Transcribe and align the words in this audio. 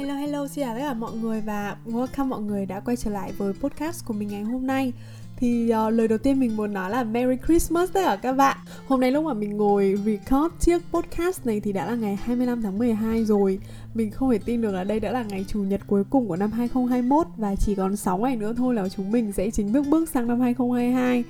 Hello 0.00 0.14
hello, 0.14 0.46
xin 0.46 0.64
chào 0.64 0.74
tất 0.74 0.80
cả 0.80 0.94
mọi 0.94 1.12
người 1.12 1.40
và 1.40 1.76
welcome 1.86 2.26
mọi 2.26 2.40
người 2.40 2.66
đã 2.66 2.80
quay 2.80 2.96
trở 2.96 3.10
lại 3.10 3.32
với 3.38 3.52
podcast 3.52 4.04
của 4.04 4.14
mình 4.14 4.28
ngày 4.28 4.42
hôm 4.42 4.66
nay. 4.66 4.92
Thì 5.36 5.72
uh, 5.86 5.92
lời 5.92 6.08
đầu 6.08 6.18
tiên 6.18 6.40
mình 6.40 6.56
muốn 6.56 6.72
nói 6.72 6.90
là 6.90 7.04
Merry 7.04 7.36
Christmas 7.46 7.92
tất 7.92 8.00
cả 8.04 8.16
các 8.22 8.32
bạn. 8.32 8.56
Hôm 8.86 9.00
nay 9.00 9.10
lúc 9.10 9.24
mà 9.24 9.34
mình 9.34 9.56
ngồi 9.56 9.98
record 10.04 10.54
chiếc 10.60 10.78
podcast 10.92 11.46
này 11.46 11.60
thì 11.60 11.72
đã 11.72 11.86
là 11.86 11.94
ngày 11.94 12.16
25 12.16 12.62
tháng 12.62 12.78
12 12.78 13.24
rồi. 13.24 13.58
Mình 13.94 14.10
không 14.10 14.30
thể 14.30 14.38
tin 14.38 14.62
được 14.62 14.72
là 14.72 14.84
đây 14.84 15.00
đã 15.00 15.12
là 15.12 15.22
ngày 15.22 15.44
chủ 15.48 15.62
nhật 15.62 15.80
cuối 15.86 16.04
cùng 16.10 16.28
của 16.28 16.36
năm 16.36 16.52
2021 16.52 17.26
Và 17.36 17.54
chỉ 17.54 17.74
còn 17.74 17.96
6 17.96 18.18
ngày 18.18 18.36
nữa 18.36 18.54
thôi 18.56 18.74
là 18.74 18.88
chúng 18.88 19.12
mình 19.12 19.32
sẽ 19.32 19.50
chính 19.50 19.72
bước 19.72 19.86
bước 19.86 20.08
sang 20.08 20.26
năm 20.28 20.40
2022 20.40 21.24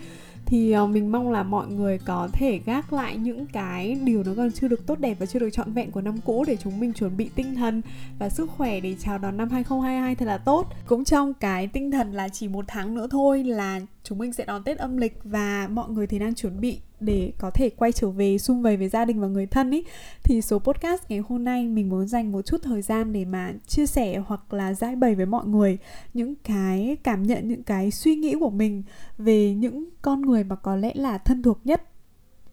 thì 0.46 0.72
ờ, 0.72 0.86
mình 0.86 1.12
mong 1.12 1.30
là 1.30 1.42
mọi 1.42 1.66
người 1.66 1.98
có 1.98 2.28
thể 2.32 2.60
gác 2.66 2.92
lại 2.92 3.16
những 3.16 3.46
cái 3.46 3.96
điều 4.04 4.22
nó 4.24 4.32
còn 4.36 4.52
chưa 4.52 4.68
được 4.68 4.86
tốt 4.86 4.98
đẹp 4.98 5.16
và 5.20 5.26
chưa 5.26 5.38
được 5.38 5.50
trọn 5.50 5.72
vẹn 5.72 5.90
của 5.90 6.00
năm 6.00 6.18
cũ 6.24 6.44
để 6.46 6.56
chúng 6.56 6.80
mình 6.80 6.92
chuẩn 6.92 7.16
bị 7.16 7.30
tinh 7.34 7.54
thần 7.54 7.82
và 8.18 8.28
sức 8.28 8.50
khỏe 8.50 8.80
để 8.80 8.94
chào 9.00 9.18
đón 9.18 9.36
năm 9.36 9.48
2022 9.50 10.14
thật 10.14 10.24
là 10.26 10.38
tốt. 10.38 10.66
Cũng 10.86 11.04
trong 11.04 11.34
cái 11.34 11.66
tinh 11.66 11.90
thần 11.90 12.12
là 12.12 12.28
chỉ 12.28 12.48
một 12.48 12.64
tháng 12.68 12.94
nữa 12.94 13.06
thôi 13.10 13.44
là 13.44 13.80
chúng 14.04 14.18
mình 14.18 14.32
sẽ 14.32 14.44
đón 14.44 14.64
Tết 14.64 14.78
âm 14.78 14.96
lịch 14.96 15.18
và 15.24 15.68
mọi 15.70 15.88
người 15.88 16.06
thì 16.06 16.18
đang 16.18 16.34
chuẩn 16.34 16.60
bị 16.60 16.80
để 17.00 17.32
có 17.38 17.50
thể 17.50 17.70
quay 17.70 17.92
trở 17.92 18.10
về, 18.10 18.38
sum 18.38 18.62
vầy 18.62 18.76
với 18.76 18.88
gia 18.88 19.04
đình 19.04 19.20
và 19.20 19.28
người 19.28 19.46
thân 19.46 19.70
ý. 19.70 19.84
Thì 20.22 20.40
số 20.40 20.58
podcast 20.58 21.02
ngày 21.08 21.18
hôm 21.28 21.44
nay 21.44 21.66
mình 21.66 21.88
muốn 21.88 22.08
dành 22.08 22.32
một 22.32 22.42
chút 22.42 22.62
thời 22.62 22.82
gian 22.82 23.12
để 23.12 23.24
mà 23.24 23.52
chia 23.66 23.86
sẻ 23.86 24.22
hoặc 24.26 24.52
là 24.52 24.74
giải 24.74 24.96
bày 24.96 25.14
với 25.14 25.26
mọi 25.26 25.46
người 25.46 25.78
những 26.14 26.34
cái 26.34 26.96
cảm 27.02 27.22
nhận, 27.22 27.48
những 27.48 27.62
cái 27.62 27.90
suy 27.90 28.16
nghĩ 28.16 28.34
của 28.40 28.50
mình 28.50 28.82
về 29.18 29.54
những 29.54 29.84
con 30.02 30.22
người 30.22 30.44
mà 30.44 30.56
có 30.56 30.76
lẽ 30.76 30.92
là 30.94 31.18
thân 31.18 31.42
thuộc 31.42 31.60
nhất 31.64 31.82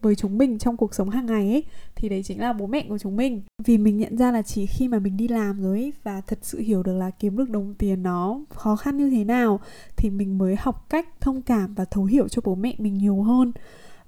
với 0.02 0.14
chúng 0.14 0.38
mình 0.38 0.58
trong 0.58 0.76
cuộc 0.76 0.94
sống 0.94 1.10
hàng 1.10 1.26
ngày 1.26 1.50
ấy 1.50 1.64
thì 1.94 2.08
đấy 2.08 2.22
chính 2.22 2.40
là 2.40 2.52
bố 2.52 2.66
mẹ 2.66 2.86
của 2.88 2.98
chúng 2.98 3.16
mình. 3.16 3.42
Vì 3.64 3.78
mình 3.78 3.96
nhận 3.96 4.16
ra 4.16 4.32
là 4.32 4.42
chỉ 4.42 4.66
khi 4.66 4.88
mà 4.88 4.98
mình 4.98 5.16
đi 5.16 5.28
làm 5.28 5.62
rồi 5.62 5.78
ấy, 5.78 5.92
và 6.02 6.20
thật 6.20 6.38
sự 6.42 6.58
hiểu 6.58 6.82
được 6.82 6.94
là 6.94 7.10
kiếm 7.10 7.36
được 7.36 7.50
đồng 7.50 7.74
tiền 7.74 8.02
nó 8.02 8.40
khó 8.50 8.76
khăn 8.76 8.96
như 8.96 9.10
thế 9.10 9.24
nào 9.24 9.60
thì 9.96 10.10
mình 10.10 10.38
mới 10.38 10.56
học 10.58 10.86
cách 10.90 11.20
thông 11.20 11.42
cảm 11.42 11.74
và 11.74 11.84
thấu 11.84 12.04
hiểu 12.04 12.28
cho 12.28 12.42
bố 12.44 12.54
mẹ 12.54 12.74
mình 12.78 12.94
nhiều 12.94 13.22
hơn. 13.22 13.52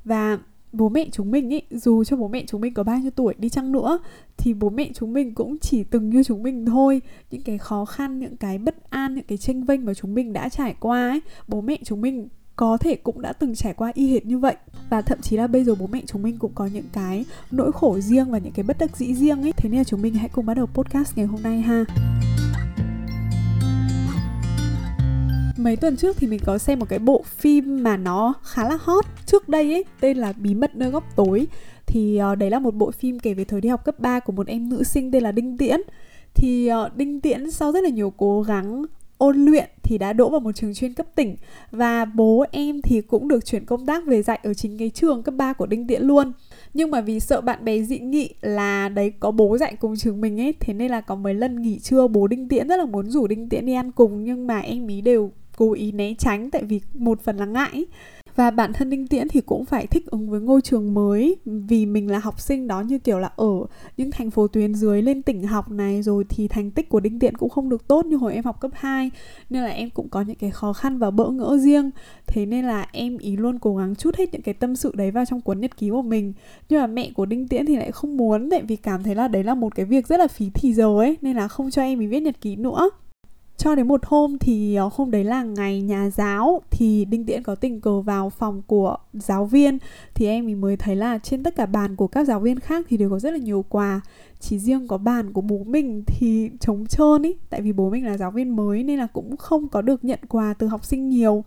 Và 0.04 0.38
bố 0.72 0.88
mẹ 0.88 1.08
chúng 1.12 1.30
mình 1.30 1.48
ý 1.48 1.60
dù 1.70 2.04
cho 2.04 2.16
bố 2.16 2.28
mẹ 2.28 2.44
chúng 2.46 2.60
mình 2.60 2.74
có 2.74 2.82
bao 2.82 2.98
nhiêu 2.98 3.10
tuổi 3.10 3.34
đi 3.38 3.48
chăng 3.48 3.72
nữa 3.72 3.98
thì 4.36 4.54
bố 4.54 4.70
mẹ 4.70 4.90
chúng 4.94 5.12
mình 5.12 5.34
cũng 5.34 5.58
chỉ 5.58 5.84
từng 5.84 6.10
như 6.10 6.22
chúng 6.22 6.42
mình 6.42 6.66
thôi. 6.66 7.02
Những 7.30 7.42
cái 7.42 7.58
khó 7.58 7.84
khăn 7.84 8.18
những 8.18 8.36
cái 8.36 8.58
bất 8.58 8.90
an 8.90 9.14
những 9.14 9.24
cái 9.24 9.38
tranh 9.38 9.64
vinh 9.64 9.84
mà 9.84 9.94
chúng 9.94 10.14
mình 10.14 10.32
đã 10.32 10.48
trải 10.48 10.74
qua 10.80 11.08
ấy 11.08 11.20
bố 11.48 11.60
mẹ 11.60 11.78
chúng 11.84 12.00
mình 12.00 12.28
có 12.60 12.76
thể 12.76 12.96
cũng 12.96 13.22
đã 13.22 13.32
từng 13.32 13.54
trải 13.54 13.74
qua 13.74 13.92
y 13.94 14.12
hệt 14.12 14.26
như 14.26 14.38
vậy. 14.38 14.56
Và 14.90 15.02
thậm 15.02 15.20
chí 15.20 15.36
là 15.36 15.46
bây 15.46 15.64
giờ 15.64 15.74
bố 15.74 15.86
mẹ 15.86 16.02
chúng 16.06 16.22
mình 16.22 16.38
cũng 16.38 16.52
có 16.54 16.66
những 16.66 16.84
cái 16.92 17.24
nỗi 17.50 17.72
khổ 17.72 17.98
riêng 18.00 18.30
và 18.30 18.38
những 18.38 18.52
cái 18.52 18.62
bất 18.62 18.78
đắc 18.78 18.96
dĩ 18.96 19.14
riêng 19.14 19.42
ấy. 19.42 19.52
Thế 19.56 19.68
nên 19.68 19.78
là 19.78 19.84
chúng 19.84 20.02
mình 20.02 20.14
hãy 20.14 20.28
cùng 20.28 20.46
bắt 20.46 20.54
đầu 20.54 20.66
podcast 20.66 21.16
ngày 21.16 21.26
hôm 21.26 21.42
nay 21.42 21.60
ha. 21.60 21.84
Mấy 25.56 25.76
tuần 25.76 25.96
trước 25.96 26.16
thì 26.16 26.26
mình 26.26 26.40
có 26.44 26.58
xem 26.58 26.78
một 26.78 26.88
cái 26.88 26.98
bộ 26.98 27.22
phim 27.26 27.82
mà 27.82 27.96
nó 27.96 28.34
khá 28.42 28.68
là 28.68 28.78
hot 28.80 29.04
trước 29.26 29.48
đây 29.48 29.72
ấy 29.72 29.84
tên 30.00 30.16
là 30.16 30.32
bí 30.32 30.54
mật 30.54 30.76
nơi 30.76 30.90
góc 30.90 31.04
tối. 31.16 31.46
Thì 31.86 32.20
uh, 32.32 32.38
đấy 32.38 32.50
là 32.50 32.58
một 32.58 32.74
bộ 32.74 32.90
phim 32.90 33.18
kể 33.18 33.34
về 33.34 33.44
thời 33.44 33.60
đi 33.60 33.68
học 33.68 33.84
cấp 33.84 34.00
3 34.00 34.20
của 34.20 34.32
một 34.32 34.46
em 34.46 34.68
nữ 34.68 34.84
sinh 34.84 35.12
tên 35.12 35.22
là 35.22 35.32
Đinh 35.32 35.58
Tiễn. 35.58 35.80
Thì 36.34 36.70
uh, 36.72 36.96
Đinh 36.96 37.20
Tiễn 37.20 37.50
sau 37.50 37.72
rất 37.72 37.84
là 37.84 37.90
nhiều 37.90 38.12
cố 38.16 38.42
gắng 38.42 38.84
ôn 39.20 39.44
luyện 39.44 39.70
thì 39.82 39.98
đã 39.98 40.12
đỗ 40.12 40.30
vào 40.30 40.40
một 40.40 40.52
trường 40.52 40.74
chuyên 40.74 40.94
cấp 40.94 41.06
tỉnh. 41.14 41.36
Và 41.70 42.04
bố 42.04 42.44
em 42.50 42.82
thì 42.82 43.00
cũng 43.00 43.28
được 43.28 43.44
chuyển 43.44 43.64
công 43.64 43.86
tác 43.86 44.06
về 44.06 44.22
dạy 44.22 44.38
ở 44.42 44.54
chính 44.54 44.78
cái 44.78 44.90
trường 44.90 45.22
cấp 45.22 45.34
3 45.34 45.52
của 45.52 45.66
Đinh 45.66 45.86
Tiễn 45.86 46.02
luôn. 46.02 46.32
Nhưng 46.74 46.90
mà 46.90 47.00
vì 47.00 47.20
sợ 47.20 47.40
bạn 47.40 47.64
bè 47.64 47.82
dị 47.82 47.98
nghị 47.98 48.34
là 48.40 48.88
đấy, 48.88 49.12
có 49.20 49.30
bố 49.30 49.58
dạy 49.58 49.76
cùng 49.80 49.96
trường 49.96 50.20
mình 50.20 50.40
ấy, 50.40 50.54
Thế 50.60 50.74
nên 50.74 50.90
là 50.90 51.00
có 51.00 51.14
mấy 51.14 51.34
lần 51.34 51.62
nghỉ 51.62 51.78
trưa 51.78 52.08
bố 52.08 52.26
Đinh 52.26 52.48
Tiễn 52.48 52.68
rất 52.68 52.76
là 52.76 52.84
muốn 52.84 53.10
rủ 53.10 53.26
Đinh 53.26 53.48
Tiễn 53.48 53.66
đi 53.66 53.72
ăn 53.72 53.92
cùng. 53.92 54.24
Nhưng 54.24 54.46
mà 54.46 54.58
em 54.58 54.86
ý 54.86 55.00
đều 55.00 55.32
cố 55.56 55.72
ý 55.72 55.92
né 55.92 56.14
tránh 56.18 56.50
tại 56.50 56.62
vì 56.62 56.80
một 56.94 57.20
phần 57.20 57.36
là 57.36 57.46
ngại 57.46 57.84
và 58.36 58.50
bản 58.50 58.72
thân 58.72 58.90
Đinh 58.90 59.06
Tiễn 59.06 59.28
thì 59.28 59.40
cũng 59.40 59.64
phải 59.64 59.86
thích 59.86 60.06
ứng 60.06 60.30
với 60.30 60.40
ngôi 60.40 60.60
trường 60.60 60.94
mới, 60.94 61.36
vì 61.44 61.86
mình 61.86 62.10
là 62.10 62.18
học 62.18 62.40
sinh 62.40 62.66
đó 62.66 62.80
như 62.80 62.98
kiểu 62.98 63.18
là 63.18 63.30
ở 63.36 63.66
những 63.96 64.10
thành 64.10 64.30
phố 64.30 64.46
tuyến 64.46 64.74
dưới 64.74 65.02
lên 65.02 65.22
tỉnh 65.22 65.42
học 65.46 65.70
này, 65.70 66.02
rồi 66.02 66.24
thì 66.28 66.48
thành 66.48 66.70
tích 66.70 66.88
của 66.88 67.00
Đinh 67.00 67.18
Tiễn 67.18 67.36
cũng 67.36 67.48
không 67.48 67.68
được 67.68 67.88
tốt 67.88 68.06
như 68.06 68.16
hồi 68.16 68.34
em 68.34 68.44
học 68.44 68.60
cấp 68.60 68.70
2 68.74 69.10
nên 69.50 69.62
là 69.62 69.68
em 69.68 69.90
cũng 69.90 70.08
có 70.08 70.22
những 70.22 70.36
cái 70.36 70.50
khó 70.50 70.72
khăn 70.72 70.98
và 70.98 71.10
bỡ 71.10 71.30
ngỡ 71.30 71.58
riêng. 71.58 71.90
Thế 72.26 72.46
nên 72.46 72.64
là 72.64 72.86
em 72.92 73.18
ý 73.18 73.36
luôn 73.36 73.58
cố 73.58 73.76
gắng 73.76 73.94
chút 73.94 74.16
hết 74.16 74.32
những 74.32 74.42
cái 74.42 74.54
tâm 74.54 74.76
sự 74.76 74.92
đấy 74.94 75.10
vào 75.10 75.24
trong 75.24 75.40
cuốn 75.40 75.60
nhật 75.60 75.76
ký 75.76 75.90
của 75.90 76.02
mình. 76.02 76.32
Nhưng 76.68 76.80
mà 76.80 76.86
mẹ 76.86 77.10
của 77.14 77.26
Đinh 77.26 77.48
Tiễn 77.48 77.66
thì 77.66 77.76
lại 77.76 77.92
không 77.92 78.16
muốn, 78.16 78.50
tại 78.50 78.62
vì 78.62 78.76
cảm 78.76 79.02
thấy 79.02 79.14
là 79.14 79.28
đấy 79.28 79.44
là 79.44 79.54
một 79.54 79.74
cái 79.74 79.86
việc 79.86 80.06
rất 80.06 80.20
là 80.20 80.28
phí 80.28 80.50
thì 80.54 80.74
giờ 80.74 80.98
ấy, 80.98 81.16
nên 81.20 81.36
là 81.36 81.48
không 81.48 81.70
cho 81.70 81.82
em 81.82 82.00
ý 82.00 82.06
viết 82.06 82.20
nhật 82.20 82.40
ký 82.40 82.56
nữa 82.56 82.90
cho 83.60 83.74
đến 83.74 83.88
một 83.88 84.00
hôm 84.04 84.38
thì 84.38 84.74
ờ, 84.74 84.90
hôm 84.92 85.10
đấy 85.10 85.24
là 85.24 85.42
ngày 85.42 85.82
nhà 85.82 86.10
giáo, 86.10 86.62
thì 86.70 87.04
đinh 87.04 87.24
tiễn 87.24 87.42
có 87.42 87.54
tình 87.54 87.80
cờ 87.80 88.00
vào 88.00 88.30
phòng 88.30 88.62
của 88.66 88.96
giáo 89.12 89.44
viên. 89.44 89.78
Thì 90.14 90.26
em 90.26 90.46
mình 90.46 90.60
mới 90.60 90.76
thấy 90.76 90.96
là 90.96 91.18
trên 91.18 91.42
tất 91.42 91.56
cả 91.56 91.66
bàn 91.66 91.96
của 91.96 92.06
các 92.06 92.26
giáo 92.26 92.40
viên 92.40 92.60
khác 92.60 92.86
thì 92.88 92.96
đều 92.96 93.10
có 93.10 93.18
rất 93.18 93.30
là 93.30 93.38
nhiều 93.38 93.64
quà. 93.68 94.00
Chỉ 94.40 94.58
riêng 94.58 94.88
có 94.88 94.98
bàn 94.98 95.32
của 95.32 95.40
bố 95.40 95.64
mình 95.66 96.02
thì 96.06 96.50
trống 96.60 96.86
trơn 96.86 97.22
ý, 97.22 97.36
tại 97.50 97.62
vì 97.62 97.72
bố 97.72 97.90
mình 97.90 98.06
là 98.06 98.16
giáo 98.16 98.30
viên 98.30 98.56
mới 98.56 98.82
nên 98.82 98.98
là 98.98 99.06
cũng 99.06 99.36
không 99.36 99.68
có 99.68 99.82
được 99.82 100.04
nhận 100.04 100.18
quà 100.28 100.54
từ 100.54 100.66
học 100.66 100.84
sinh 100.84 101.08
nhiều. 101.08 101.44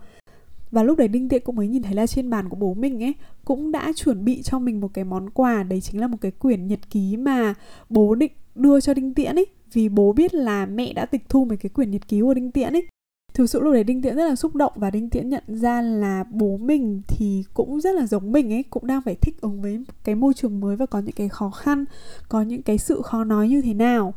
Và 0.71 0.83
lúc 0.83 0.97
đấy 0.97 1.07
đinh 1.07 1.29
tiện 1.29 1.41
cũng 1.45 1.55
mới 1.55 1.67
nhìn 1.67 1.83
thấy 1.83 1.93
là 1.93 2.07
trên 2.07 2.29
bàn 2.29 2.49
của 2.49 2.55
bố 2.55 2.73
mình 2.73 3.03
ấy, 3.03 3.13
cũng 3.45 3.71
đã 3.71 3.91
chuẩn 3.95 4.25
bị 4.25 4.41
cho 4.41 4.59
mình 4.59 4.79
một 4.79 4.93
cái 4.93 5.03
món 5.03 5.29
quà. 5.29 5.63
Đấy 5.63 5.81
chính 5.81 6.01
là 6.01 6.07
một 6.07 6.17
cái 6.21 6.31
quyển 6.31 6.67
nhật 6.67 6.89
ký 6.89 7.17
mà 7.17 7.53
bố 7.89 8.15
định 8.15 8.31
đưa 8.55 8.81
cho 8.81 8.93
đinh 8.93 9.13
tiễn 9.13 9.35
ấy 9.35 9.45
vì 9.73 9.89
bố 9.89 10.13
biết 10.13 10.33
là 10.33 10.65
mẹ 10.65 10.93
đã 10.93 11.05
tịch 11.05 11.29
thu 11.29 11.45
mấy 11.45 11.57
cái 11.57 11.69
quyển 11.69 11.91
nhật 11.91 12.07
ký 12.07 12.21
của 12.21 12.33
Đinh 12.33 12.51
Tiễn 12.51 12.73
ấy. 12.73 12.87
Thực 13.33 13.49
sự 13.49 13.59
lúc 13.59 13.73
đấy 13.73 13.83
Đinh 13.83 14.01
Tiễn 14.01 14.15
rất 14.15 14.29
là 14.29 14.35
xúc 14.35 14.55
động 14.55 14.73
và 14.75 14.91
Đinh 14.91 15.09
Tiễn 15.09 15.29
nhận 15.29 15.43
ra 15.47 15.81
là 15.81 16.23
bố 16.31 16.57
mình 16.57 17.01
thì 17.07 17.43
cũng 17.53 17.81
rất 17.81 17.95
là 17.95 18.07
giống 18.07 18.31
mình 18.31 18.53
ấy, 18.53 18.63
Cũng 18.69 18.87
đang 18.87 19.01
phải 19.01 19.15
thích 19.15 19.41
ứng 19.41 19.61
với 19.61 19.83
cái 20.03 20.15
môi 20.15 20.33
trường 20.33 20.59
mới 20.59 20.75
và 20.75 20.85
có 20.85 20.99
những 20.99 21.15
cái 21.15 21.29
khó 21.29 21.49
khăn, 21.49 21.85
Có 22.29 22.41
những 22.41 22.61
cái 22.61 22.77
sự 22.77 23.01
khó 23.01 23.23
nói 23.23 23.49
như 23.49 23.61
thế 23.61 23.73
nào. 23.73 24.13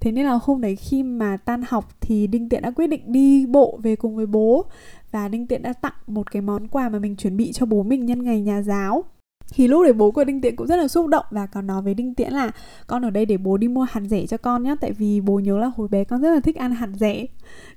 Thế 0.00 0.12
nên 0.12 0.24
là 0.24 0.38
hôm 0.42 0.60
đấy 0.60 0.76
khi 0.76 1.02
mà 1.02 1.36
tan 1.36 1.62
học 1.68 1.88
thì 2.00 2.26
Đinh 2.26 2.48
Tiễn 2.48 2.62
đã 2.62 2.70
quyết 2.70 2.86
định 2.86 3.02
đi 3.06 3.46
bộ 3.46 3.78
về 3.82 3.96
cùng 3.96 4.16
với 4.16 4.26
bố 4.26 4.64
Và 5.10 5.28
Đinh 5.28 5.46
Tiễn 5.46 5.62
đã 5.62 5.72
tặng 5.72 5.94
một 6.06 6.30
cái 6.30 6.42
món 6.42 6.68
quà 6.68 6.88
mà 6.88 6.98
mình 6.98 7.16
chuẩn 7.16 7.36
bị 7.36 7.52
cho 7.52 7.66
bố 7.66 7.82
mình 7.82 8.06
nhân 8.06 8.22
ngày 8.22 8.40
nhà 8.40 8.62
giáo 8.62 9.04
thì 9.52 9.68
lúc 9.68 9.82
đấy 9.82 9.92
bố 9.92 10.10
của 10.10 10.24
Đinh 10.24 10.40
Tiễn 10.40 10.56
cũng 10.56 10.66
rất 10.66 10.76
là 10.76 10.88
xúc 10.88 11.06
động 11.06 11.24
và 11.30 11.46
còn 11.46 11.66
nói 11.66 11.82
với 11.82 11.94
Đinh 11.94 12.14
Tiễn 12.14 12.32
là, 12.32 12.50
con 12.86 13.04
ở 13.04 13.10
đây 13.10 13.26
để 13.26 13.36
bố 13.36 13.56
đi 13.56 13.68
mua 13.68 13.86
hạt 13.90 14.00
rẻ 14.10 14.26
cho 14.26 14.36
con 14.36 14.62
nhé 14.62 14.74
tại 14.80 14.92
vì 14.92 15.20
bố 15.20 15.38
nhớ 15.38 15.58
là 15.58 15.70
hồi 15.76 15.88
bé 15.88 16.04
con 16.04 16.20
rất 16.20 16.30
là 16.30 16.40
thích 16.40 16.56
ăn 16.56 16.72
hạt 16.72 16.88
rẻ. 17.00 17.26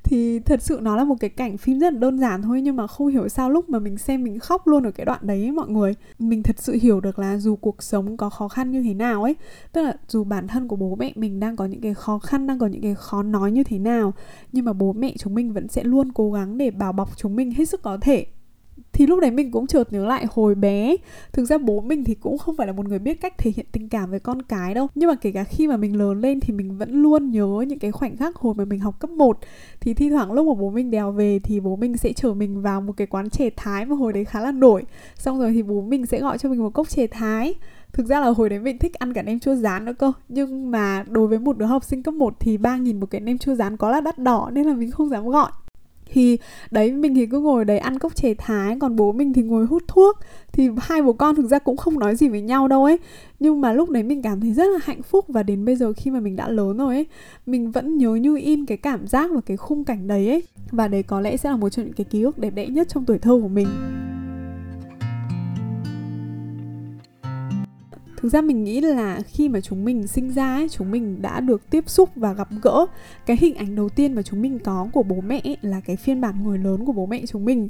Thì 0.04 0.40
thật 0.40 0.62
sự 0.62 0.80
nó 0.82 0.96
là 0.96 1.04
một 1.04 1.16
cái 1.20 1.30
cảnh 1.30 1.58
phim 1.58 1.80
rất 1.80 1.94
là 1.94 2.00
đơn 2.00 2.20
giản 2.20 2.42
thôi, 2.42 2.62
nhưng 2.62 2.76
mà 2.76 2.88
không 2.88 3.08
hiểu 3.08 3.30
sao 3.30 3.50
lúc 3.50 3.70
mà 3.70 3.80
mình 3.80 3.98
xem 3.98 4.24
mình 4.24 4.40
khóc 4.40 4.68
luôn 4.68 4.84
ở 4.84 4.92
cái 4.92 5.06
đoạn 5.06 5.20
đấy 5.22 5.52
mọi 5.52 5.70
người. 5.70 5.96
Mình 6.20 6.44
thật 6.44 6.56
sự 6.60 6.78
hiểu 6.82 7.00
được 7.02 7.20
là 7.20 7.38
dù 7.38 7.56
cuộc 7.56 7.84
sống 7.84 8.18
có 8.18 8.30
khó 8.30 8.48
khăn 8.48 8.72
như 8.72 8.84
thế 8.84 8.94
nào 8.94 9.24
ấy, 9.24 9.36
tức 9.72 9.82
là 9.82 9.94
dù 10.08 10.24
bản 10.24 10.48
thân 10.48 10.68
của 10.68 10.76
bố 10.76 10.96
mẹ 10.96 11.12
mình 11.16 11.40
đang 11.40 11.56
có 11.56 11.66
những 11.66 11.82
cái 11.82 11.94
khó 11.94 12.20
khăn, 12.20 12.48
đang 12.48 12.60
có 12.60 12.68
những 12.68 12.82
cái 12.82 12.96
khó 12.96 13.24
nói 13.24 13.52
như 13.52 13.64
thế 13.64 13.80
nào, 13.80 14.14
nhưng 14.52 14.66
mà 14.66 14.74
bố 14.74 14.94
mẹ 14.94 15.14
chúng 15.18 15.36
mình 15.36 15.54
vẫn 15.54 15.68
sẽ 15.68 15.84
luôn 15.84 16.12
cố 16.12 16.32
gắng 16.32 16.58
để 16.58 16.72
bảo 16.72 16.92
bọc 16.94 17.18
chúng 17.18 17.36
mình 17.36 17.52
hết 17.52 17.70
sức 17.70 17.82
có 17.82 17.98
thể 18.02 18.26
thì 18.94 19.08
lúc 19.08 19.20
đấy 19.20 19.32
mình 19.32 19.52
cũng 19.52 19.68
chợt 19.68 19.94
nhớ 19.94 20.06
lại 20.06 20.26
hồi 20.30 20.56
bé. 20.56 20.96
Thực 21.34 21.46
ra 21.46 21.58
bố 21.58 21.82
mình 21.82 22.04
thì 22.04 22.16
cũng 22.16 22.38
không 22.38 22.56
phải 22.56 22.68
là 22.68 22.74
một 22.74 22.88
người 22.88 23.00
biết 23.00 23.22
cách 23.22 23.38
thể 23.38 23.52
hiện 23.56 23.66
tình 23.72 23.90
cảm 23.90 24.10
với 24.10 24.20
con 24.20 24.42
cái 24.42 24.74
đâu. 24.74 24.88
Nhưng 24.96 25.10
mà 25.10 25.16
kể 25.16 25.32
cả 25.32 25.44
khi 25.44 25.68
mà 25.68 25.78
mình 25.78 25.98
lớn 25.98 26.22
lên 26.22 26.40
thì 26.40 26.54
mình 26.54 26.78
vẫn 26.78 26.92
luôn 26.92 27.32
nhớ 27.32 27.66
những 27.68 27.80
cái 27.80 27.92
khoảnh 27.92 28.18
khắc 28.18 28.36
hồi 28.36 28.54
mà 28.54 28.66
mình 28.66 28.80
học 28.80 29.00
cấp 29.00 29.10
1 29.10 29.40
thì 29.82 29.94
thi 29.94 30.10
thoảng 30.10 30.32
lúc 30.32 30.48
mà 30.48 30.54
bố 30.54 30.70
mình 30.70 30.92
đèo 30.92 31.12
về 31.12 31.40
thì 31.40 31.60
bố 31.60 31.76
mình 31.76 31.98
sẽ 31.98 32.14
chở 32.14 32.34
mình 32.34 32.62
vào 32.62 32.82
một 32.82 32.94
cái 32.98 33.08
quán 33.08 33.30
chè 33.30 33.50
thái 33.58 33.86
mà 33.86 33.96
hồi 33.96 34.14
đấy 34.14 34.26
khá 34.26 34.42
là 34.42 34.52
nổi. 34.52 34.84
Xong 35.16 35.40
rồi 35.40 35.54
thì 35.54 35.64
bố 35.64 35.82
mình 35.82 36.06
sẽ 36.06 36.20
gọi 36.20 36.38
cho 36.38 36.50
mình 36.50 36.60
một 36.60 36.74
cốc 36.74 36.90
chè 36.90 37.08
thái. 37.08 37.54
Thực 37.94 38.06
ra 38.06 38.20
là 38.20 38.30
hồi 38.30 38.50
đấy 38.50 38.60
mình 38.60 38.78
thích 38.78 38.94
ăn 38.94 39.14
cả 39.14 39.22
nem 39.22 39.40
chua 39.40 39.56
rán 39.56 39.86
nữa 39.86 39.94
cơ. 40.00 40.12
Nhưng 40.30 40.72
mà 40.72 41.04
đối 41.08 41.28
với 41.28 41.40
một 41.40 41.58
đứa 41.58 41.66
học 41.66 41.84
sinh 41.84 42.04
cấp 42.04 42.14
1 42.14 42.36
thì 42.40 42.58
3 42.58 42.78
nghìn 42.78 43.00
một 43.00 43.08
cái 43.10 43.22
nem 43.22 43.38
chua 43.38 43.56
rán 43.56 43.78
có 43.78 43.92
là 43.92 44.02
đắt 44.02 44.20
đỏ 44.20 44.50
Nên 44.54 44.68
là 44.68 44.74
mình 44.74 44.92
không 44.92 45.10
dám 45.10 45.28
gọi 45.28 45.52
thì 46.14 46.38
đấy, 46.72 46.92
mình 46.92 47.16
thì 47.16 47.26
cứ 47.26 47.40
ngồi 47.40 47.66
đấy 47.66 47.78
ăn 47.78 48.00
cốc 48.00 48.16
chè 48.16 48.34
thái, 48.38 48.78
còn 48.80 48.96
bố 48.96 49.12
mình 49.12 49.34
thì 49.34 49.42
ngồi 49.42 49.66
hút 49.66 49.84
thuốc. 49.88 50.18
Thì 50.52 50.70
hai 50.78 51.02
bố 51.02 51.14
con 51.14 51.36
thực 51.36 51.48
ra 51.48 51.60
cũng 51.60 51.78
không 51.78 52.00
nói 52.00 52.16
gì 52.16 52.28
với 52.28 52.42
nhau 52.42 52.68
đâu 52.68 52.84
ấy. 52.84 52.98
Nhưng 53.40 53.62
mà 53.62 53.74
lúc 53.74 53.90
đấy 53.90 54.04
mình 54.04 54.22
cảm 54.22 54.42
thấy 54.42 54.54
rất 54.54 54.66
là 54.66 54.80
hạnh 54.84 55.02
phúc 55.02 55.26
và 55.28 55.44
đến 55.44 55.66
bây 55.66 55.76
giờ 55.76 55.94
khi 55.98 56.12
mà 56.12 56.20
mình 56.20 56.36
đã 56.36 56.50
lớn 56.50 56.78
rồi 56.78 56.96
ấy, 56.96 57.06
mình 57.46 57.72
vẫn 57.72 57.98
nhớ 57.98 58.16
như 58.16 58.38
in 58.38 58.66
cái 58.66 58.78
cảm 58.78 59.08
giác 59.08 59.32
và 59.34 59.42
cái 59.42 59.58
khung 59.58 59.84
cảnh 59.84 60.08
đấy 60.08 60.30
ấy. 60.30 60.44
Và 60.72 60.88
đấy 60.88 61.04
có 61.04 61.22
lẽ 61.22 61.38
sẽ 61.38 61.50
là 61.50 61.56
một 61.56 61.70
trong 61.70 61.86
những 61.86 61.94
cái 61.94 62.06
ký 62.06 62.22
ức 62.22 62.40
đẹp 62.40 62.56
đẽ 62.56 62.68
nhất 62.68 62.88
trong 62.90 63.06
tuổi 63.06 63.18
thơ 63.18 63.40
của 63.42 63.48
mình. 63.48 63.68
Thực 68.24 68.30
ra 68.30 68.42
mình 68.42 68.64
nghĩ 68.64 68.82
là 68.82 69.22
khi 69.28 69.50
mà 69.50 69.62
chúng 69.62 69.86
mình 69.86 70.08
sinh 70.08 70.32
ra 70.32 70.56
ấy, 70.56 70.70
chúng 70.70 70.92
mình 70.92 71.22
đã 71.22 71.40
được 71.40 71.70
tiếp 71.70 71.90
xúc 71.90 72.10
và 72.16 72.34
gặp 72.34 72.48
gỡ 72.62 72.86
cái 73.26 73.38
hình 73.40 73.56
ảnh 73.56 73.76
đầu 73.76 73.90
tiên 73.90 74.14
mà 74.14 74.22
chúng 74.22 74.42
mình 74.42 74.60
có 74.60 74.88
của 74.94 75.04
bố 75.04 75.22
mẹ 75.22 75.42
ấy, 75.44 75.58
là 75.62 75.82
cái 75.86 75.96
phiên 75.96 76.22
bản 76.22 76.44
người 76.44 76.58
lớn 76.58 76.86
của 76.86 76.92
bố 76.92 77.06
mẹ 77.06 77.22
chúng 77.28 77.46
mình. 77.46 77.70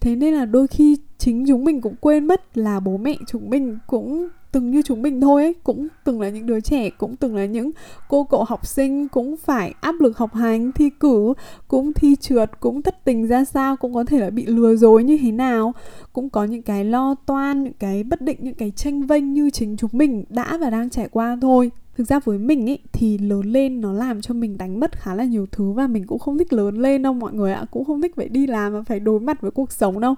Thế 0.00 0.16
nên 0.16 0.34
là 0.34 0.44
đôi 0.44 0.66
khi 0.66 0.96
chính 1.18 1.46
chúng 1.46 1.64
mình 1.64 1.80
cũng 1.80 1.94
quên 2.00 2.24
mất 2.24 2.58
là 2.58 2.80
bố 2.80 2.96
mẹ 2.96 3.16
chúng 3.26 3.50
mình 3.50 3.78
cũng 3.86 4.28
từng 4.54 4.70
như 4.70 4.82
chúng 4.82 5.02
mình 5.02 5.20
thôi 5.20 5.42
ấy. 5.42 5.54
Cũng 5.64 5.88
từng 6.04 6.20
là 6.20 6.28
những 6.28 6.46
đứa 6.46 6.60
trẻ, 6.60 6.90
cũng 6.90 7.16
từng 7.16 7.36
là 7.36 7.44
những 7.44 7.70
cô 8.08 8.24
cậu 8.24 8.44
học 8.44 8.66
sinh, 8.66 9.08
cũng 9.08 9.36
phải 9.36 9.74
áp 9.80 9.94
lực 10.00 10.18
học 10.18 10.34
hành, 10.34 10.72
thi 10.72 10.90
cử, 11.00 11.32
cũng 11.68 11.92
thi 11.92 12.16
trượt, 12.16 12.60
cũng 12.60 12.82
thất 12.82 13.04
tình 13.04 13.26
ra 13.26 13.44
sao, 13.44 13.76
cũng 13.76 13.94
có 13.94 14.04
thể 14.04 14.18
là 14.18 14.30
bị 14.30 14.46
lừa 14.46 14.76
dối 14.76 15.04
như 15.04 15.18
thế 15.22 15.32
nào. 15.32 15.72
Cũng 16.12 16.30
có 16.30 16.44
những 16.44 16.62
cái 16.62 16.84
lo 16.84 17.14
toan, 17.26 17.64
những 17.64 17.72
cái 17.72 18.02
bất 18.02 18.20
định, 18.20 18.38
những 18.40 18.54
cái 18.54 18.70
tranh 18.70 19.06
vênh 19.06 19.32
như 19.32 19.50
chính 19.50 19.76
chúng 19.76 19.90
mình 19.92 20.24
đã 20.28 20.58
và 20.60 20.70
đang 20.70 20.90
trải 20.90 21.08
qua 21.08 21.36
thôi 21.40 21.70
thực 21.96 22.08
ra 22.08 22.20
với 22.24 22.38
mình 22.38 22.66
ý, 22.66 22.78
thì 22.92 23.18
lớn 23.18 23.52
lên 23.52 23.80
nó 23.80 23.92
làm 23.92 24.20
cho 24.20 24.34
mình 24.34 24.58
đánh 24.58 24.80
mất 24.80 24.98
khá 24.98 25.14
là 25.14 25.24
nhiều 25.24 25.46
thứ 25.52 25.72
và 25.72 25.86
mình 25.86 26.06
cũng 26.06 26.18
không 26.18 26.38
thích 26.38 26.52
lớn 26.52 26.76
lên 26.76 27.02
đâu 27.02 27.12
mọi 27.12 27.32
người 27.32 27.52
ạ. 27.52 27.64
Cũng 27.70 27.84
không 27.84 28.02
thích 28.02 28.16
phải 28.16 28.28
đi 28.28 28.46
làm 28.46 28.72
và 28.72 28.82
phải 28.82 29.00
đối 29.00 29.20
mặt 29.20 29.40
với 29.40 29.50
cuộc 29.50 29.72
sống 29.72 30.00
đâu. 30.00 30.14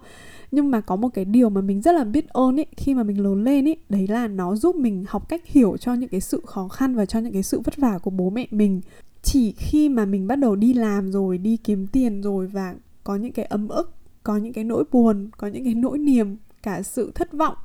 Nhưng 0.50 0.70
mà 0.70 0.80
có 0.80 0.96
một 0.96 1.08
cái 1.14 1.24
điều 1.24 1.50
mà 1.50 1.60
mình 1.60 1.82
rất 1.82 1.92
là 1.92 2.04
biết 2.04 2.28
ơn 2.28 2.60
ấy 2.60 2.66
khi 2.76 2.94
mà 2.94 3.02
mình 3.02 3.20
lớn 3.20 3.44
lên 3.44 3.68
ấy 3.68 3.76
đấy 3.88 4.06
là 4.06 4.28
nó 4.28 4.56
giúp 4.56 4.76
mình 4.76 5.04
học 5.08 5.28
cách 5.28 5.46
hiểu 5.46 5.76
cho 5.76 5.94
những 5.94 6.08
cái 6.08 6.20
sự 6.20 6.42
khó 6.46 6.68
khăn 6.68 6.94
và 6.94 7.06
cho 7.06 7.18
những 7.18 7.32
cái 7.32 7.42
sự 7.42 7.60
vất 7.60 7.76
vả 7.76 7.98
của 7.98 8.10
bố 8.10 8.30
mẹ 8.30 8.46
mình. 8.50 8.80
Chỉ 9.22 9.52
khi 9.52 9.88
mà 9.88 10.04
mình 10.04 10.26
bắt 10.26 10.36
đầu 10.36 10.56
đi 10.56 10.74
làm 10.74 11.12
rồi, 11.12 11.38
đi 11.38 11.56
kiếm 11.56 11.86
tiền 11.86 12.22
rồi 12.22 12.46
và 12.46 12.74
có 13.04 13.16
những 13.16 13.32
cái 13.32 13.44
ấm 13.44 13.68
ức, 13.68 13.94
có 14.22 14.36
những 14.36 14.52
cái 14.52 14.64
nỗi 14.64 14.84
buồn, 14.92 15.30
có 15.36 15.46
những 15.46 15.64
cái 15.64 15.74
nỗi 15.74 15.98
niềm, 15.98 16.36
cả 16.62 16.82
sự 16.82 17.12
thất 17.14 17.32
vọng 17.32 17.56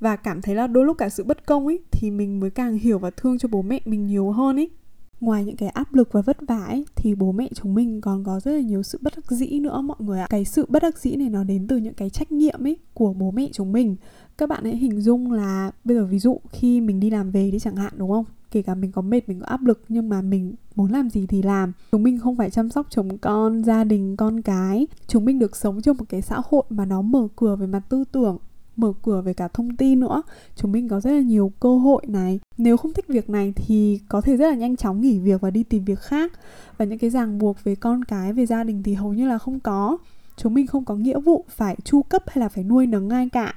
và 0.00 0.16
cảm 0.16 0.42
thấy 0.42 0.54
là 0.54 0.66
đôi 0.66 0.84
lúc 0.84 0.98
cả 0.98 1.08
sự 1.08 1.24
bất 1.24 1.46
công 1.46 1.66
ấy, 1.66 1.80
thì 1.90 2.10
mình 2.10 2.40
mới 2.40 2.50
càng 2.50 2.78
hiểu 2.78 2.98
và 2.98 3.10
thương 3.10 3.38
cho 3.38 3.48
bố 3.48 3.62
mẹ 3.62 3.80
mình 3.84 4.06
nhiều 4.06 4.30
hơn 4.30 4.56
ấy. 4.56 4.70
Ngoài 5.20 5.44
những 5.44 5.56
cái 5.56 5.68
áp 5.68 5.94
lực 5.94 6.08
và 6.12 6.20
vất 6.20 6.36
vả 6.48 6.64
ấy, 6.64 6.84
thì 6.96 7.14
bố 7.14 7.32
mẹ 7.32 7.48
chúng 7.54 7.74
mình 7.74 8.00
còn 8.00 8.24
có 8.24 8.40
rất 8.40 8.50
là 8.52 8.60
nhiều 8.60 8.82
sự 8.82 8.98
bất 9.02 9.12
đắc 9.16 9.30
dĩ 9.30 9.58
nữa 9.58 9.80
mọi 9.80 9.96
người 10.00 10.20
ạ. 10.20 10.26
Cái 10.30 10.44
sự 10.44 10.66
bất 10.68 10.82
đắc 10.82 10.98
dĩ 10.98 11.16
này 11.16 11.28
nó 11.28 11.44
đến 11.44 11.66
từ 11.66 11.76
những 11.76 11.94
cái 11.94 12.10
trách 12.10 12.32
nhiệm 12.32 12.66
ấy 12.66 12.78
của 12.94 13.12
bố 13.12 13.30
mẹ 13.30 13.48
chúng 13.52 13.72
mình. 13.72 13.96
Các 14.38 14.48
bạn 14.48 14.64
hãy 14.64 14.76
hình 14.76 15.00
dung 15.00 15.32
là, 15.32 15.70
bây 15.84 15.96
giờ 15.96 16.06
ví 16.06 16.18
dụ 16.18 16.40
khi 16.50 16.80
mình 16.80 17.00
đi 17.00 17.10
làm 17.10 17.30
về 17.30 17.50
đi 17.50 17.58
chẳng 17.58 17.76
hạn, 17.76 17.92
đúng 17.96 18.10
không? 18.10 18.24
Kể 18.50 18.62
cả 18.62 18.74
mình 18.74 18.92
có 18.92 19.02
mệt, 19.02 19.28
mình 19.28 19.40
có 19.40 19.46
áp 19.46 19.64
lực, 19.64 19.84
nhưng 19.88 20.08
mà 20.08 20.22
mình 20.22 20.54
muốn 20.74 20.92
làm 20.92 21.10
gì 21.10 21.26
thì 21.26 21.42
làm. 21.42 21.72
Chúng 21.92 22.02
mình 22.02 22.18
không 22.18 22.36
phải 22.36 22.50
chăm 22.50 22.70
sóc 22.70 22.86
chồng 22.90 23.18
con, 23.18 23.64
gia 23.64 23.84
đình, 23.84 24.16
con 24.16 24.42
cái. 24.42 24.86
Chúng 25.06 25.24
mình 25.24 25.38
được 25.38 25.56
sống 25.56 25.82
trong 25.82 25.96
một 25.96 26.04
cái 26.08 26.22
xã 26.22 26.36
hội 26.44 26.62
mà 26.70 26.84
nó 26.84 27.02
mở 27.02 27.28
cửa 27.36 27.56
về 27.56 27.66
mặt 27.66 27.82
tư 27.88 28.04
tưởng 28.12 28.38
mở 28.78 28.92
cửa 29.02 29.20
về 29.20 29.34
cả 29.34 29.48
thông 29.48 29.76
tin 29.76 30.00
nữa. 30.00 30.22
Chúng 30.56 30.72
mình 30.72 30.88
có 30.88 31.00
rất 31.00 31.10
là 31.10 31.20
nhiều 31.20 31.52
cơ 31.60 31.78
hội 31.78 32.02
này. 32.08 32.40
Nếu 32.58 32.76
không 32.76 32.92
thích 32.92 33.08
việc 33.08 33.30
này 33.30 33.52
thì 33.56 34.00
có 34.08 34.20
thể 34.20 34.36
rất 34.36 34.48
là 34.48 34.54
nhanh 34.54 34.76
chóng 34.76 35.00
nghỉ 35.00 35.18
việc 35.18 35.40
và 35.40 35.50
đi 35.50 35.62
tìm 35.62 35.84
việc 35.84 35.98
khác. 35.98 36.32
Và 36.76 36.84
những 36.84 36.98
cái 36.98 37.10
ràng 37.10 37.38
buộc 37.38 37.64
về 37.64 37.74
con 37.74 38.04
cái, 38.04 38.32
về 38.32 38.46
gia 38.46 38.64
đình 38.64 38.82
thì 38.82 38.94
hầu 38.94 39.14
như 39.14 39.28
là 39.28 39.38
không 39.38 39.60
có. 39.60 39.98
Chúng 40.36 40.54
mình 40.54 40.66
không 40.66 40.84
có 40.84 40.94
nghĩa 40.94 41.20
vụ 41.20 41.44
phải 41.48 41.76
chu 41.84 42.02
cấp 42.02 42.22
hay 42.26 42.40
là 42.40 42.48
phải 42.48 42.64
nuôi 42.64 42.86
nấng 42.86 43.10
ai 43.10 43.28
cả. 43.28 43.54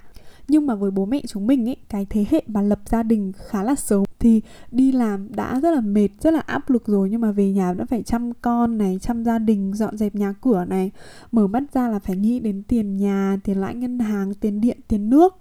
Nhưng 0.47 0.67
mà 0.67 0.75
với 0.75 0.91
bố 0.91 1.05
mẹ 1.05 1.21
chúng 1.27 1.47
mình 1.47 1.69
ấy, 1.69 1.77
cái 1.89 2.05
thế 2.09 2.25
hệ 2.29 2.41
mà 2.47 2.61
lập 2.61 2.79
gia 2.85 3.03
đình 3.03 3.31
khá 3.47 3.63
là 3.63 3.75
sớm 3.75 4.03
thì 4.21 4.41
đi 4.71 4.91
làm 4.91 5.27
đã 5.35 5.59
rất 5.59 5.71
là 5.71 5.81
mệt, 5.81 6.09
rất 6.21 6.33
là 6.33 6.39
áp 6.39 6.69
lực 6.69 6.87
rồi. 6.87 7.09
Nhưng 7.09 7.21
mà 7.21 7.31
về 7.31 7.51
nhà 7.51 7.73
vẫn 7.73 7.87
phải 7.87 8.03
chăm 8.03 8.33
con 8.33 8.77
này, 8.77 8.99
chăm 9.01 9.23
gia 9.23 9.39
đình, 9.39 9.73
dọn 9.73 9.97
dẹp 9.97 10.15
nhà 10.15 10.33
cửa 10.41 10.65
này. 10.65 10.91
Mở 11.31 11.47
mắt 11.47 11.63
ra 11.73 11.89
là 11.89 11.99
phải 11.99 12.15
nghĩ 12.15 12.39
đến 12.39 12.63
tiền 12.67 12.97
nhà, 12.97 13.37
tiền 13.43 13.57
lãi 13.57 13.75
ngân 13.75 13.99
hàng, 13.99 14.33
tiền 14.33 14.61
điện, 14.61 14.77
tiền 14.87 15.09
nước. 15.09 15.37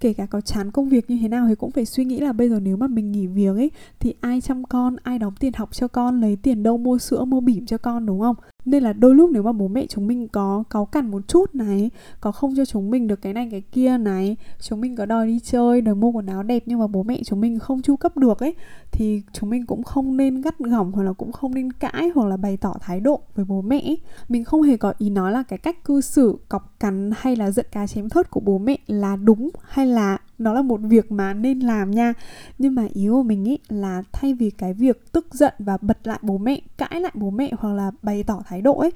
Kể 0.00 0.12
cả 0.12 0.26
có 0.26 0.40
chán 0.40 0.70
công 0.70 0.88
việc 0.88 1.10
như 1.10 1.18
thế 1.22 1.28
nào 1.28 1.46
thì 1.48 1.54
cũng 1.54 1.70
phải 1.70 1.84
suy 1.84 2.04
nghĩ 2.04 2.20
là 2.20 2.32
bây 2.32 2.48
giờ 2.48 2.60
nếu 2.60 2.76
mà 2.76 2.86
mình 2.86 3.12
nghỉ 3.12 3.26
việc 3.26 3.56
ấy, 3.56 3.70
thì 4.00 4.14
ai 4.20 4.40
chăm 4.40 4.64
con, 4.64 4.96
ai 5.02 5.18
đóng 5.18 5.34
tiền 5.40 5.52
học 5.56 5.74
cho 5.74 5.88
con, 5.88 6.20
lấy 6.20 6.36
tiền 6.36 6.62
đâu 6.62 6.78
mua 6.78 6.98
sữa, 6.98 7.24
mua 7.24 7.40
bỉm 7.40 7.66
cho 7.66 7.78
con, 7.78 8.06
đúng 8.06 8.20
không? 8.20 8.36
Nên 8.64 8.82
là 8.82 8.92
đôi 8.92 9.14
lúc 9.14 9.30
nếu 9.32 9.42
mà 9.42 9.52
bố 9.52 9.68
mẹ 9.68 9.86
chúng 9.86 10.06
mình 10.06 10.28
có 10.28 10.64
cáu 10.70 10.84
cằn 10.86 11.10
một 11.10 11.28
chút 11.28 11.54
này, 11.54 11.90
có 12.20 12.32
không 12.32 12.54
cho 12.56 12.64
chúng 12.64 12.90
mình 12.90 13.06
được 13.06 13.22
cái 13.22 13.32
này 13.32 13.48
cái 13.50 13.60
kia 13.72 13.98
này, 13.98 14.36
chúng 14.60 14.80
mình 14.80 14.96
có 14.96 15.06
đòi 15.06 15.26
đi 15.26 15.40
chơi, 15.40 15.80
đòi 15.80 15.94
mua 15.94 16.10
quần 16.10 16.26
áo 16.26 16.42
đẹp 16.42 16.62
nhưng 16.66 16.78
mà 16.78 16.86
bố 16.86 17.02
mẹ 17.02 17.22
chúng 17.24 17.40
mình 17.40 17.58
không 17.58 17.82
chu 17.82 17.96
cấp 17.96 18.16
được 18.16 18.40
ấy, 18.40 18.54
thì 18.92 19.22
chúng 19.32 19.50
mình 19.50 19.66
cũng 19.66 19.82
không 19.82 20.16
nên 20.16 20.40
gắt 20.40 20.58
gỏng 20.58 20.92
hoặc 20.92 21.02
là 21.02 21.12
cũng 21.12 21.32
không 21.32 21.54
nên 21.54 21.72
cãi 21.72 22.10
hoặc 22.14 22.26
là 22.26 22.36
bày 22.36 22.56
tỏ 22.56 22.74
thái 22.80 23.00
độ 23.00 23.20
với 23.34 23.44
bố 23.44 23.62
mẹ 23.62 23.80
ấy. 23.80 23.98
mình 24.28 24.44
không 24.44 24.62
hề 24.62 24.76
có 24.76 24.94
ý 24.98 25.10
nói 25.10 25.32
là 25.32 25.42
cái 25.42 25.58
cách 25.58 25.84
cư 25.84 26.00
xử, 26.00 26.36
cọc 26.48 26.80
cằn 26.80 27.10
hay 27.16 27.36
là 27.36 27.50
giận 27.50 27.66
cá 27.72 27.86
chém 27.86 28.08
thớt 28.08 28.30
của 28.30 28.40
bố 28.40 28.58
mẹ 28.58 28.78
là 28.86 29.16
đúng 29.16 29.50
hay 29.62 29.86
là 29.86 30.18
nó 30.38 30.52
là 30.52 30.62
một 30.62 30.80
việc 30.82 31.12
mà 31.12 31.34
nên 31.34 31.60
làm 31.60 31.90
nha 31.90 32.14
nhưng 32.58 32.74
mà 32.74 32.86
ý 32.94 33.08
của 33.08 33.22
mình 33.22 33.44
ý 33.44 33.58
là 33.68 34.02
thay 34.12 34.34
vì 34.34 34.50
cái 34.50 34.74
việc 34.74 35.12
tức 35.12 35.26
giận 35.32 35.54
và 35.58 35.78
bật 35.80 36.06
lại 36.06 36.18
bố 36.22 36.38
mẹ, 36.38 36.60
cãi 36.78 37.00
lại 37.00 37.12
bố 37.14 37.30
mẹ 37.30 37.50
hoặc 37.58 37.74
là 37.74 37.90
bày 38.02 38.22
tỏ 38.22 38.42
thái 38.52 38.62
độ 38.62 38.78
ấy, 38.78 38.90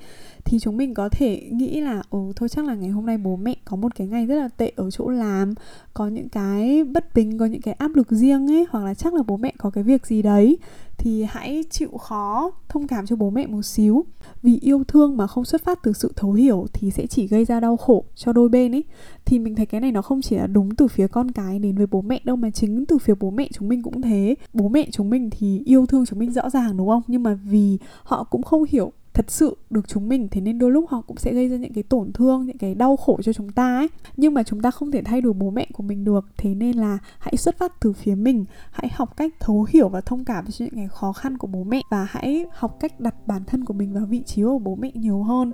thì 0.44 0.58
chúng 0.58 0.76
mình 0.76 0.94
có 0.94 1.08
thể 1.08 1.48
nghĩ 1.52 1.80
là 1.80 2.02
ồ 2.10 2.32
thôi 2.36 2.48
chắc 2.48 2.64
là 2.64 2.74
ngày 2.74 2.90
hôm 2.90 3.06
nay 3.06 3.18
bố 3.18 3.36
mẹ 3.36 3.56
có 3.64 3.76
một 3.76 3.94
cái 3.94 4.06
ngày 4.06 4.26
rất 4.26 4.36
là 4.36 4.48
tệ 4.48 4.72
ở 4.76 4.90
chỗ 4.90 5.08
làm, 5.08 5.54
có 5.94 6.08
những 6.08 6.28
cái 6.28 6.84
bất 6.84 7.14
bình, 7.14 7.38
có 7.38 7.46
những 7.46 7.60
cái 7.60 7.74
áp 7.74 7.90
lực 7.94 8.10
riêng 8.10 8.50
ấy, 8.50 8.66
hoặc 8.70 8.84
là 8.84 8.94
chắc 8.94 9.14
là 9.14 9.22
bố 9.26 9.36
mẹ 9.36 9.52
có 9.58 9.70
cái 9.70 9.84
việc 9.84 10.06
gì 10.06 10.22
đấy, 10.22 10.58
thì 10.98 11.24
hãy 11.28 11.64
chịu 11.70 11.90
khó 11.98 12.50
thông 12.68 12.86
cảm 12.86 13.06
cho 13.06 13.16
bố 13.16 13.30
mẹ 13.30 13.46
một 13.46 13.62
xíu. 13.62 14.04
Vì 14.42 14.58
yêu 14.58 14.84
thương 14.88 15.16
mà 15.16 15.26
không 15.26 15.44
xuất 15.44 15.64
phát 15.64 15.82
từ 15.82 15.92
sự 15.92 16.12
thấu 16.16 16.32
hiểu 16.32 16.66
thì 16.72 16.90
sẽ 16.90 17.06
chỉ 17.06 17.26
gây 17.26 17.44
ra 17.44 17.60
đau 17.60 17.76
khổ 17.76 18.04
cho 18.14 18.32
đôi 18.32 18.48
bên 18.48 18.74
ấy. 18.74 18.84
Thì 19.24 19.38
mình 19.38 19.54
thấy 19.54 19.66
cái 19.66 19.80
này 19.80 19.92
nó 19.92 20.02
không 20.02 20.22
chỉ 20.22 20.36
là 20.36 20.46
đúng 20.46 20.74
từ 20.74 20.88
phía 20.88 21.08
con 21.08 21.30
cái 21.30 21.58
đến 21.58 21.76
với 21.76 21.86
bố 21.86 22.02
mẹ 22.02 22.20
đâu, 22.24 22.36
mà 22.36 22.50
chính 22.50 22.86
từ 22.86 22.98
phía 22.98 23.14
bố 23.20 23.30
mẹ 23.30 23.48
chúng 23.52 23.68
mình 23.68 23.82
cũng 23.82 24.02
thế. 24.02 24.34
Bố 24.52 24.68
mẹ 24.68 24.88
chúng 24.92 25.10
mình 25.10 25.30
thì 25.30 25.62
yêu 25.64 25.86
thương 25.86 26.06
chúng 26.06 26.18
mình 26.18 26.32
rõ 26.32 26.50
ràng, 26.50 26.76
đúng 26.76 26.88
không? 26.88 27.02
Nhưng 27.06 27.22
mà 27.22 27.34
vì 27.34 27.78
họ 28.02 28.24
cũng 28.24 28.42
không 28.42 28.64
hiểu 28.68 28.92
thật 29.16 29.30
sự 29.30 29.56
được 29.70 29.88
chúng 29.88 30.08
mình 30.08 30.28
thế 30.30 30.40
nên 30.40 30.58
đôi 30.58 30.70
lúc 30.70 30.84
họ 30.88 31.00
cũng 31.00 31.16
sẽ 31.16 31.32
gây 31.34 31.48
ra 31.48 31.56
những 31.56 31.72
cái 31.72 31.82
tổn 31.82 32.12
thương 32.12 32.46
những 32.46 32.58
cái 32.58 32.74
đau 32.74 32.96
khổ 32.96 33.18
cho 33.22 33.32
chúng 33.32 33.52
ta 33.52 33.76
ấy. 33.76 33.88
Nhưng 34.16 34.34
mà 34.34 34.42
chúng 34.42 34.62
ta 34.62 34.70
không 34.70 34.90
thể 34.90 35.02
thay 35.02 35.20
đổi 35.20 35.32
bố 35.32 35.50
mẹ 35.50 35.66
của 35.72 35.82
mình 35.82 36.04
được 36.04 36.26
thế 36.36 36.54
nên 36.54 36.76
là 36.76 36.98
hãy 37.18 37.36
xuất 37.36 37.58
phát 37.58 37.80
từ 37.80 37.92
phía 37.92 38.14
mình. 38.14 38.44
Hãy 38.70 38.88
học 38.94 39.16
cách 39.16 39.34
thấu 39.40 39.66
hiểu 39.68 39.88
và 39.88 40.00
thông 40.00 40.24
cảm 40.24 40.46
cho 40.46 40.64
những 40.64 40.74
cái 40.74 40.88
khó 40.88 41.12
khăn 41.12 41.38
của 41.38 41.46
bố 41.46 41.64
mẹ 41.64 41.80
và 41.90 42.06
hãy 42.10 42.46
học 42.52 42.76
cách 42.80 43.00
đặt 43.00 43.26
bản 43.26 43.42
thân 43.46 43.64
của 43.64 43.74
mình 43.74 43.92
vào 43.92 44.06
vị 44.06 44.22
trí 44.22 44.42
của 44.42 44.58
bố 44.58 44.74
mẹ 44.74 44.90
nhiều 44.94 45.22
hơn. 45.22 45.52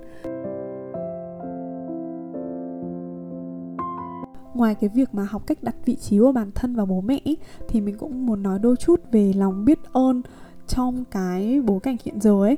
Ngoài 4.53 4.75
cái 4.75 4.89
việc 4.93 5.13
mà 5.13 5.23
học 5.23 5.47
cách 5.47 5.63
đặt 5.63 5.75
vị 5.85 5.95
trí 5.95 6.19
của 6.19 6.31
bản 6.31 6.51
thân 6.55 6.75
và 6.75 6.85
bố 6.85 7.01
mẹ 7.01 7.19
ý, 7.23 7.37
thì 7.67 7.81
mình 7.81 7.97
cũng 7.97 8.25
muốn 8.25 8.43
nói 8.43 8.59
đôi 8.59 8.75
chút 8.75 9.01
về 9.11 9.33
lòng 9.33 9.65
biết 9.65 9.79
ơn 9.93 10.21
trong 10.67 11.03
cái 11.11 11.61
bối 11.61 11.79
cảnh 11.79 11.97
hiện 12.05 12.21
giờ 12.21 12.41
ấy 12.41 12.57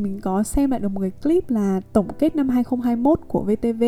mình 0.00 0.20
có 0.20 0.42
xem 0.42 0.70
lại 0.70 0.80
được 0.80 0.88
một 0.88 1.00
cái 1.00 1.10
clip 1.10 1.50
là 1.50 1.80
tổng 1.92 2.08
kết 2.18 2.36
năm 2.36 2.48
2021 2.48 3.20
của 3.28 3.42
VTV 3.42 3.84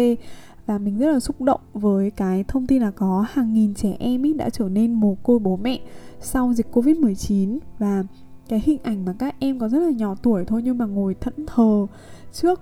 và 0.67 0.79
mình 0.79 0.99
rất 0.99 1.13
là 1.13 1.21
xúc 1.21 1.41
động 1.41 1.61
với 1.73 2.11
cái 2.11 2.45
thông 2.49 2.67
tin 2.67 2.83
là 2.83 2.91
có 2.91 3.25
hàng 3.31 3.55
nghìn 3.55 3.75
trẻ 3.75 3.97
em 3.99 4.23
ý 4.23 4.33
đã 4.33 4.51
trở 4.51 4.69
nên 4.69 4.93
mồ 4.93 5.17
côi 5.23 5.39
bố 5.39 5.57
mẹ 5.57 5.81
sau 6.21 6.53
dịch 6.53 6.67
Covid-19 6.73 7.59
và 7.79 8.05
cái 8.49 8.63
hình 8.65 8.79
ảnh 8.83 9.05
mà 9.05 9.15
các 9.19 9.35
em 9.39 9.59
có 9.59 9.69
rất 9.69 9.79
là 9.79 9.91
nhỏ 9.91 10.15
tuổi 10.23 10.45
thôi 10.45 10.63
nhưng 10.65 10.79
mà 10.79 10.87
ngồi 10.87 11.15
thẫn 11.15 11.35
thờ 11.47 11.87
trước 12.33 12.61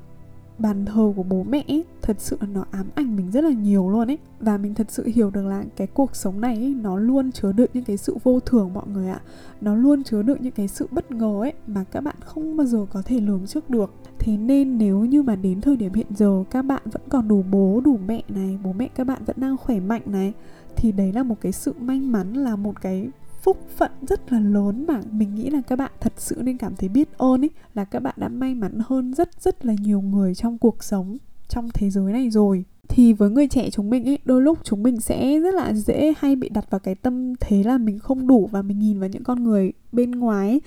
bàn 0.58 0.84
thờ 0.84 1.12
của 1.16 1.22
bố 1.22 1.42
mẹ 1.42 1.64
ấy, 1.68 1.84
thật 2.02 2.16
sự 2.20 2.36
là 2.40 2.46
nó 2.46 2.64
ám 2.70 2.86
ảnh 2.94 3.16
mình 3.16 3.30
rất 3.30 3.44
là 3.44 3.50
nhiều 3.50 3.90
luôn 3.90 4.10
ấy 4.10 4.18
và 4.40 4.58
mình 4.58 4.74
thật 4.74 4.86
sự 4.90 5.04
hiểu 5.14 5.30
được 5.30 5.46
là 5.46 5.64
cái 5.76 5.86
cuộc 5.86 6.16
sống 6.16 6.40
này 6.40 6.56
ấy, 6.56 6.74
nó 6.74 6.96
luôn 6.96 7.32
chứa 7.32 7.52
đựng 7.52 7.70
những 7.74 7.84
cái 7.84 7.96
sự 7.96 8.16
vô 8.24 8.40
thường 8.40 8.70
mọi 8.74 8.84
người 8.92 9.08
ạ. 9.08 9.20
Nó 9.60 9.74
luôn 9.74 10.04
chứa 10.04 10.22
đựng 10.22 10.38
những 10.40 10.52
cái 10.52 10.68
sự 10.68 10.86
bất 10.90 11.10
ngờ 11.10 11.40
ấy 11.40 11.52
mà 11.66 11.84
các 11.84 12.00
bạn 12.00 12.16
không 12.20 12.56
bao 12.56 12.66
giờ 12.66 12.86
có 12.92 13.02
thể 13.02 13.20
lường 13.20 13.46
trước 13.46 13.70
được. 13.70 13.92
Thế 14.18 14.36
nên 14.36 14.78
nếu 14.78 15.04
như 15.04 15.22
mà 15.22 15.36
đến 15.36 15.60
thời 15.60 15.76
điểm 15.76 15.94
hiện 15.94 16.06
giờ 16.16 16.44
các 16.50 16.62
bạn 16.62 16.82
vẫn 16.84 17.02
còn 17.08 17.28
đủ 17.28 17.44
bố 17.50 17.80
đủ 17.84 17.98
mẹ 18.06 18.22
này 18.28 18.58
bố 18.64 18.72
mẹ 18.72 18.88
các 18.94 19.04
bạn 19.04 19.22
vẫn 19.26 19.36
đang 19.40 19.56
khỏe 19.56 19.80
mạnh 19.80 20.02
này 20.06 20.32
thì 20.76 20.92
đấy 20.92 21.12
là 21.12 21.22
một 21.22 21.34
cái 21.40 21.52
sự 21.52 21.72
may 21.80 22.00
mắn 22.00 22.32
là 22.32 22.56
một 22.56 22.80
cái 22.80 23.08
phúc 23.42 23.58
phận 23.76 23.90
rất 24.08 24.32
là 24.32 24.40
lớn 24.40 24.84
mà 24.88 25.00
mình 25.10 25.34
nghĩ 25.34 25.50
là 25.50 25.60
các 25.60 25.76
bạn 25.76 25.90
thật 26.00 26.12
sự 26.16 26.36
nên 26.42 26.58
cảm 26.58 26.76
thấy 26.76 26.88
biết 26.88 27.18
ơn 27.18 27.44
ấy 27.44 27.50
là 27.74 27.84
các 27.84 28.02
bạn 28.02 28.14
đã 28.16 28.28
may 28.28 28.54
mắn 28.54 28.78
hơn 28.86 29.14
rất 29.14 29.42
rất 29.42 29.66
là 29.66 29.74
nhiều 29.82 30.00
người 30.00 30.34
trong 30.34 30.58
cuộc 30.58 30.84
sống, 30.84 31.18
trong 31.48 31.68
thế 31.74 31.90
giới 31.90 32.12
này 32.12 32.30
rồi 32.30 32.64
thì 32.88 33.12
với 33.12 33.30
người 33.30 33.48
trẻ 33.48 33.70
chúng 33.70 33.90
mình 33.90 34.08
ấy 34.08 34.18
đôi 34.24 34.42
lúc 34.42 34.58
chúng 34.64 34.82
mình 34.82 35.00
sẽ 35.00 35.40
rất 35.40 35.54
là 35.54 35.72
dễ 35.72 36.14
hay 36.18 36.36
bị 36.36 36.48
đặt 36.48 36.70
vào 36.70 36.78
cái 36.78 36.94
tâm 36.94 37.34
thế 37.40 37.62
là 37.62 37.78
mình 37.78 37.98
không 37.98 38.26
đủ 38.26 38.48
và 38.52 38.62
mình 38.62 38.78
nhìn 38.78 39.00
vào 39.00 39.08
những 39.08 39.24
con 39.24 39.44
người 39.44 39.72
bên 39.92 40.10
ngoài 40.10 40.48
ấy. 40.48 40.60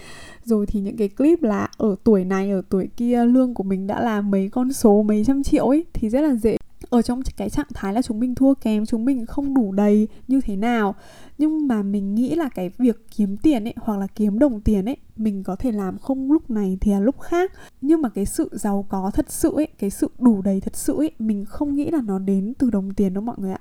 rồi 0.44 0.66
thì 0.66 0.80
những 0.80 0.98
cái 0.98 1.10
clip 1.10 1.44
là 1.44 1.70
ở 1.78 1.96
tuổi 2.04 2.26
này, 2.26 2.52
ở 2.52 2.62
tuổi 2.70 2.90
kia, 2.98 3.26
lương 3.26 3.54
của 3.54 3.64
mình 3.64 3.88
đã 3.88 4.02
là 4.02 4.22
mấy 4.22 4.50
con 4.50 4.74
số, 4.74 5.04
mấy 5.04 5.24
trăm 5.24 5.44
triệu 5.44 5.68
ấy 5.68 5.86
thì 5.94 6.10
rất 6.10 6.22
là 6.22 6.36
dễ 6.36 6.58
ở 6.92 7.02
trong 7.02 7.22
cái 7.38 7.50
trạng 7.50 7.68
thái 7.74 7.94
là 7.94 8.02
chúng 8.02 8.20
mình 8.20 8.36
thua 8.36 8.54
kém, 8.54 8.86
chúng 8.86 9.06
mình 9.06 9.26
không 9.26 9.54
đủ 9.54 9.72
đầy 9.72 10.08
như 10.28 10.42
thế 10.42 10.56
nào. 10.56 10.96
Nhưng 11.38 11.68
mà 11.68 11.84
mình 11.84 12.16
nghĩ 12.16 12.36
là 12.36 12.50
cái 12.50 12.72
việc 12.78 13.08
kiếm 13.16 13.38
tiền 13.38 13.64
ấy, 13.64 13.74
hoặc 13.78 13.98
là 13.98 14.08
kiếm 14.08 14.40
đồng 14.40 14.62
tiền 14.62 14.86
ấy, 14.86 14.98
mình 15.16 15.44
có 15.44 15.56
thể 15.56 15.72
làm 15.72 15.98
không 15.98 16.32
lúc 16.32 16.50
này 16.50 16.78
thì 16.82 16.92
là 16.92 17.00
lúc 17.00 17.20
khác. 17.20 17.52
Nhưng 17.82 18.02
mà 18.02 18.10
cái 18.10 18.26
sự 18.26 18.50
giàu 18.52 18.86
có 18.90 19.12
thật 19.14 19.32
sự 19.32 19.56
ấy, 19.56 19.68
cái 19.80 19.90
sự 19.90 20.08
đủ 20.20 20.42
đầy 20.42 20.62
thật 20.62 20.76
sự 20.76 20.98
ấy, 20.98 21.12
mình 21.20 21.46
không 21.46 21.76
nghĩ 21.76 21.90
là 21.92 22.02
nó 22.02 22.20
đến 22.20 22.54
từ 22.60 22.70
đồng 22.70 22.94
tiền 22.94 23.14
đâu 23.14 23.24
mọi 23.24 23.36
người 23.40 23.52
ạ. 23.52 23.60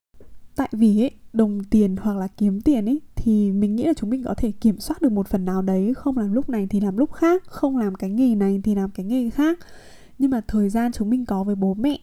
Tại 0.56 0.68
vì 0.72 1.02
ấy, 1.02 1.10
đồng 1.32 1.64
tiền 1.64 1.96
hoặc 1.96 2.16
là 2.16 2.26
kiếm 2.26 2.60
tiền 2.60 2.86
ấy, 2.86 3.00
thì 3.16 3.52
mình 3.52 3.76
nghĩ 3.76 3.84
là 3.84 3.92
chúng 3.96 4.10
mình 4.10 4.22
có 4.24 4.34
thể 4.34 4.52
kiểm 4.60 4.78
soát 4.78 5.02
được 5.02 5.12
một 5.12 5.28
phần 5.28 5.44
nào 5.44 5.62
đấy, 5.62 5.94
không 5.94 6.18
làm 6.18 6.32
lúc 6.32 6.48
này 6.48 6.66
thì 6.70 6.80
làm 6.80 6.96
lúc 6.96 7.12
khác, 7.12 7.42
không 7.46 7.76
làm 7.76 7.94
cái 7.94 8.10
nghề 8.10 8.34
này 8.34 8.60
thì 8.64 8.74
làm 8.74 8.90
cái 8.90 9.06
nghề 9.06 9.30
khác. 9.30 9.58
Nhưng 10.18 10.30
mà 10.30 10.40
thời 10.48 10.68
gian 10.68 10.92
chúng 10.92 11.10
mình 11.10 11.24
có 11.24 11.44
với 11.44 11.54
bố 11.54 11.74
mẹ 11.74 11.98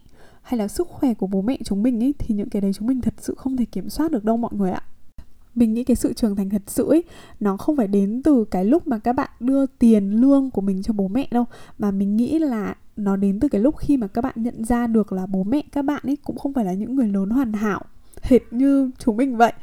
hay 0.47 0.57
là 0.57 0.67
sức 0.67 0.87
khỏe 0.87 1.13
của 1.13 1.27
bố 1.27 1.41
mẹ 1.41 1.57
chúng 1.63 1.83
mình 1.83 2.03
ấy 2.03 2.13
thì 2.19 2.35
những 2.35 2.49
cái 2.49 2.61
đấy 2.61 2.73
chúng 2.73 2.87
mình 2.87 3.01
thật 3.01 3.13
sự 3.17 3.35
không 3.37 3.57
thể 3.57 3.65
kiểm 3.65 3.89
soát 3.89 4.11
được 4.11 4.23
đâu 4.23 4.37
mọi 4.37 4.51
người 4.53 4.71
ạ. 4.71 4.81
Mình 5.55 5.73
nghĩ 5.73 5.83
cái 5.83 5.95
sự 5.95 6.13
trưởng 6.13 6.35
thành 6.35 6.49
thật 6.49 6.61
sự 6.67 6.89
ấy 6.89 7.03
nó 7.39 7.57
không 7.57 7.77
phải 7.77 7.87
đến 7.87 8.21
từ 8.23 8.45
cái 8.51 8.65
lúc 8.65 8.87
mà 8.87 8.99
các 8.99 9.13
bạn 9.13 9.29
đưa 9.39 9.65
tiền 9.65 10.11
lương 10.11 10.51
của 10.51 10.61
mình 10.61 10.83
cho 10.83 10.93
bố 10.93 11.07
mẹ 11.07 11.27
đâu, 11.31 11.45
mà 11.79 11.91
mình 11.91 12.17
nghĩ 12.17 12.39
là 12.39 12.75
nó 12.95 13.15
đến 13.15 13.39
từ 13.39 13.47
cái 13.47 13.61
lúc 13.61 13.77
khi 13.77 13.97
mà 13.97 14.07
các 14.07 14.21
bạn 14.21 14.33
nhận 14.35 14.65
ra 14.65 14.87
được 14.87 15.11
là 15.11 15.25
bố 15.25 15.43
mẹ 15.43 15.61
các 15.71 15.81
bạn 15.81 16.01
ấy 16.03 16.17
cũng 16.23 16.37
không 16.37 16.53
phải 16.53 16.65
là 16.65 16.73
những 16.73 16.95
người 16.95 17.07
lớn 17.07 17.29
hoàn 17.29 17.53
hảo, 17.53 17.81
hệt 18.21 18.41
như 18.51 18.91
chúng 18.99 19.17
mình 19.17 19.37
vậy. 19.37 19.53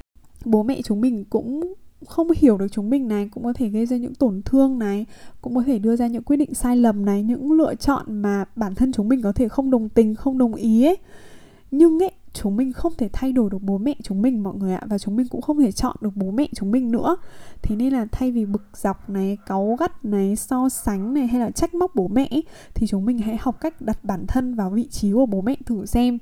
Bố 0.45 0.63
mẹ 0.63 0.83
chúng 0.83 1.01
mình 1.01 1.25
cũng 1.25 1.75
không 2.05 2.29
hiểu 2.37 2.59
được 2.59 2.67
chúng 2.73 2.91
mình 2.91 3.09
này, 3.09 3.29
cũng 3.35 3.45
có 3.45 3.53
thể 3.53 3.69
gây 3.69 3.87
ra 3.87 3.97
những 3.97 4.15
tổn 4.15 4.43
thương 4.45 4.79
này, 4.79 5.07
cũng 5.43 5.55
có 5.55 5.63
thể 5.67 5.79
đưa 5.79 5.97
ra 5.97 6.07
những 6.07 6.23
quyết 6.23 6.37
định 6.37 6.55
sai 6.55 6.77
lầm 6.77 7.05
này, 7.05 7.23
những 7.23 7.53
lựa 7.53 7.75
chọn 7.75 8.23
mà 8.23 8.45
bản 8.57 8.75
thân 8.75 8.93
chúng 8.93 9.09
mình 9.09 9.23
có 9.23 9.33
thể 9.33 9.49
không 9.49 9.71
đồng 9.71 9.89
tình, 9.89 10.15
không 10.15 10.39
đồng 10.39 10.55
ý 10.55 10.87
ấy. 10.87 10.97
Nhưng 11.71 12.03
ấy, 12.03 12.13
chúng 12.33 12.57
mình 12.57 12.73
không 12.73 12.93
thể 12.99 13.09
thay 13.13 13.33
đổi 13.33 13.51
được 13.51 13.63
bố 13.63 13.79
mẹ 13.79 13.95
chúng 14.03 14.23
mình, 14.23 14.43
mọi 14.43 14.55
người 14.55 14.75
ạ, 14.75 14.83
và 14.87 14.99
chúng 14.99 15.17
mình 15.17 15.27
cũng 15.29 15.43
không 15.43 15.61
thể 15.61 15.73
chọn 15.73 15.97
được 16.01 16.17
bố 16.17 16.31
mẹ 16.31 16.49
chúng 16.55 16.71
mình 16.71 16.91
nữa. 16.91 17.17
Thế 17.63 17.77
nên 17.77 17.93
là 17.93 18.07
thay 18.13 18.33
vì 18.33 18.47
bực 18.47 18.63
dọc 18.77 19.11
này, 19.11 19.39
cáu 19.47 19.77
gắt 19.81 20.05
này, 20.05 20.37
so 20.37 20.69
sánh 20.69 21.15
này, 21.15 21.27
hay 21.27 21.41
là 21.41 21.51
trách 21.51 21.75
móc 21.75 21.95
bố 21.95 22.09
mẹ 22.09 22.41
thì 22.75 22.87
chúng 22.87 23.05
mình 23.05 23.19
hãy 23.19 23.37
học 23.41 23.61
cách 23.61 23.81
đặt 23.81 24.05
bản 24.05 24.27
thân 24.27 24.55
vào 24.55 24.71
vị 24.71 24.89
trí 24.91 25.13
của 25.13 25.27
bố 25.27 25.41
mẹ 25.41 25.57
thử 25.67 25.87
xem 25.87 26.19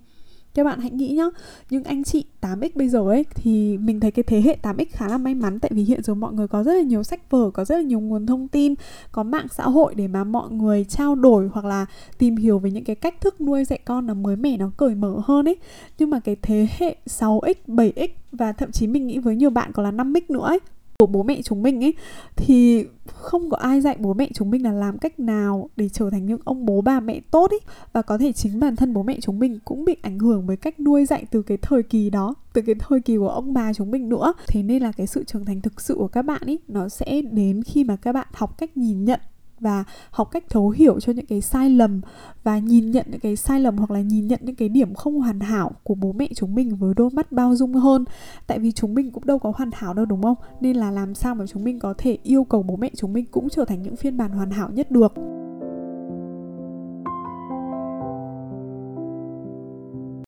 các 0.54 0.64
bạn 0.64 0.80
hãy 0.80 0.90
nghĩ 0.90 1.08
nhá. 1.08 1.24
Những 1.70 1.84
anh 1.84 2.04
chị 2.04 2.24
8x 2.40 2.70
bây 2.74 2.88
giờ 2.88 3.00
ấy, 3.00 3.24
thì 3.34 3.78
mình 3.78 4.00
thấy 4.00 4.10
cái 4.10 4.22
thế 4.22 4.40
hệ 4.40 4.56
8x 4.62 4.86
khá 4.92 5.08
là 5.08 5.18
may 5.18 5.34
mắn. 5.34 5.60
Tại 5.60 5.70
vì 5.74 5.82
hiện 5.82 6.02
giờ 6.02 6.14
mọi 6.14 6.32
người 6.32 6.48
có 6.48 6.62
rất 6.62 6.74
là 6.74 6.82
nhiều 6.82 7.02
sách 7.02 7.30
vở, 7.30 7.50
có 7.50 7.64
rất 7.64 7.76
là 7.76 7.82
nhiều 7.82 8.00
nguồn 8.00 8.26
thông 8.26 8.48
tin, 8.48 8.74
có 9.12 9.22
mạng 9.22 9.46
xã 9.50 9.64
hội 9.64 9.94
để 9.94 10.08
mà 10.08 10.24
mọi 10.24 10.50
người 10.50 10.84
trao 10.84 11.14
đổi 11.14 11.48
hoặc 11.52 11.64
là 11.64 11.86
tìm 12.18 12.36
hiểu 12.36 12.58
về 12.58 12.70
những 12.70 12.84
cái 12.84 12.96
cách 12.96 13.20
thức 13.20 13.40
nuôi 13.40 13.64
dạy 13.64 13.78
con 13.84 14.06
nó 14.06 14.14
mới 14.14 14.36
mẻ, 14.36 14.56
nó 14.56 14.70
cởi 14.76 14.94
mở 14.94 15.20
hơn 15.24 15.48
ấy. 15.48 15.56
Nhưng 15.98 16.10
mà 16.10 16.20
cái 16.20 16.36
thế 16.42 16.68
hệ 16.78 16.96
6x 17.06 17.54
7x 17.66 18.08
và 18.32 18.52
thậm 18.52 18.72
chí 18.72 18.86
mình 18.86 19.06
nghĩ 19.06 19.18
với 19.18 19.36
nhiều 19.36 19.50
bạn 19.50 19.70
còn 19.72 19.84
là 19.84 20.04
5x 20.04 20.20
nữa 20.28 20.46
ấy 20.46 20.58
của 21.02 21.06
bố 21.06 21.22
mẹ 21.22 21.42
chúng 21.42 21.62
mình 21.62 21.84
ấy 21.84 21.94
thì 22.36 22.84
không 23.06 23.50
có 23.50 23.56
ai 23.56 23.80
dạy 23.80 23.96
bố 24.00 24.14
mẹ 24.14 24.28
chúng 24.34 24.50
mình 24.50 24.64
là 24.64 24.72
làm 24.72 24.98
cách 24.98 25.20
nào 25.20 25.70
để 25.76 25.88
trở 25.88 26.10
thành 26.10 26.26
những 26.26 26.40
ông 26.44 26.66
bố 26.66 26.80
bà 26.80 27.00
mẹ 27.00 27.20
tốt 27.30 27.50
ấy 27.50 27.60
và 27.92 28.02
có 28.02 28.18
thể 28.18 28.32
chính 28.32 28.60
bản 28.60 28.76
thân 28.76 28.94
bố 28.94 29.02
mẹ 29.02 29.18
chúng 29.20 29.38
mình 29.38 29.58
cũng 29.64 29.84
bị 29.84 29.96
ảnh 30.02 30.18
hưởng 30.18 30.46
với 30.46 30.56
cách 30.56 30.80
nuôi 30.80 31.04
dạy 31.04 31.24
từ 31.30 31.42
cái 31.42 31.58
thời 31.62 31.82
kỳ 31.82 32.10
đó, 32.10 32.34
từ 32.52 32.62
cái 32.62 32.74
thời 32.78 33.00
kỳ 33.00 33.16
của 33.16 33.28
ông 33.28 33.54
bà 33.54 33.72
chúng 33.72 33.90
mình 33.90 34.08
nữa. 34.08 34.32
Thế 34.46 34.62
nên 34.62 34.82
là 34.82 34.92
cái 34.92 35.06
sự 35.06 35.24
trưởng 35.24 35.44
thành 35.44 35.60
thực 35.60 35.80
sự 35.80 35.94
của 35.94 36.08
các 36.08 36.22
bạn 36.22 36.42
ấy 36.46 36.58
nó 36.68 36.88
sẽ 36.88 37.22
đến 37.30 37.62
khi 37.62 37.84
mà 37.84 37.96
các 37.96 38.12
bạn 38.12 38.26
học 38.32 38.58
cách 38.58 38.76
nhìn 38.76 39.04
nhận 39.04 39.20
và 39.62 39.84
học 40.10 40.28
cách 40.30 40.44
thấu 40.50 40.70
hiểu 40.70 41.00
cho 41.00 41.12
những 41.12 41.26
cái 41.26 41.40
sai 41.40 41.70
lầm 41.70 42.00
và 42.42 42.58
nhìn 42.58 42.90
nhận 42.90 43.06
những 43.10 43.20
cái 43.20 43.36
sai 43.36 43.60
lầm 43.60 43.76
hoặc 43.76 43.90
là 43.90 44.00
nhìn 44.00 44.26
nhận 44.26 44.40
những 44.42 44.56
cái 44.56 44.68
điểm 44.68 44.94
không 44.94 45.20
hoàn 45.20 45.40
hảo 45.40 45.72
của 45.82 45.94
bố 45.94 46.12
mẹ 46.12 46.28
chúng 46.34 46.54
mình 46.54 46.76
với 46.76 46.94
đôi 46.96 47.10
mắt 47.10 47.32
bao 47.32 47.54
dung 47.56 47.74
hơn. 47.74 48.04
Tại 48.46 48.58
vì 48.58 48.72
chúng 48.72 48.94
mình 48.94 49.10
cũng 49.10 49.26
đâu 49.26 49.38
có 49.38 49.52
hoàn 49.56 49.70
hảo 49.72 49.94
đâu, 49.94 50.06
đúng 50.06 50.22
không? 50.22 50.36
Nên 50.60 50.76
là 50.76 50.90
làm 50.90 51.14
sao 51.14 51.34
mà 51.34 51.46
chúng 51.46 51.64
mình 51.64 51.78
có 51.78 51.94
thể 51.98 52.18
yêu 52.22 52.44
cầu 52.44 52.62
bố 52.62 52.76
mẹ 52.76 52.90
chúng 52.96 53.12
mình 53.12 53.24
cũng 53.30 53.48
trở 53.48 53.64
thành 53.64 53.82
những 53.82 53.96
phiên 53.96 54.16
bản 54.16 54.30
hoàn 54.30 54.50
hảo 54.50 54.70
nhất 54.70 54.90
được. 54.90 55.12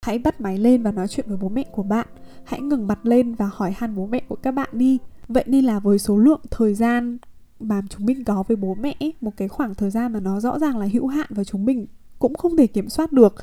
Hãy 0.02 0.18
bắt 0.18 0.40
máy 0.40 0.58
lên 0.58 0.82
và 0.82 0.92
nói 0.92 1.08
chuyện 1.08 1.26
với 1.28 1.36
bố 1.36 1.48
mẹ 1.48 1.64
của 1.72 1.82
bạn. 1.82 2.06
Hãy 2.44 2.60
ngừng 2.60 2.86
mặt 2.86 2.98
lên 3.02 3.34
và 3.34 3.50
hỏi 3.52 3.72
han 3.76 3.96
bố 3.96 4.06
mẹ 4.06 4.22
của 4.28 4.36
các 4.36 4.50
bạn 4.50 4.68
đi. 4.72 4.98
Vậy 5.28 5.44
nên 5.46 5.64
là 5.64 5.78
với 5.78 5.98
số 5.98 6.18
lượng, 6.18 6.40
thời 6.50 6.74
gian 6.74 7.18
mà 7.64 7.83
chúng 7.90 8.06
mình 8.06 8.25
có 8.25 8.44
với 8.49 8.56
bố 8.56 8.75
mẹ 8.75 8.97
một 9.21 9.30
cái 9.37 9.49
khoảng 9.49 9.75
thời 9.75 9.90
gian 9.90 10.12
mà 10.12 10.21
nó 10.21 10.40
rõ 10.40 10.59
ràng 10.59 10.78
là 10.78 10.87
hữu 10.92 11.06
hạn 11.06 11.26
và 11.30 11.44
chúng 11.44 11.64
mình 11.64 11.87
cũng 12.18 12.35
không 12.35 12.56
thể 12.56 12.66
kiểm 12.66 12.88
soát 12.88 13.12
được. 13.12 13.35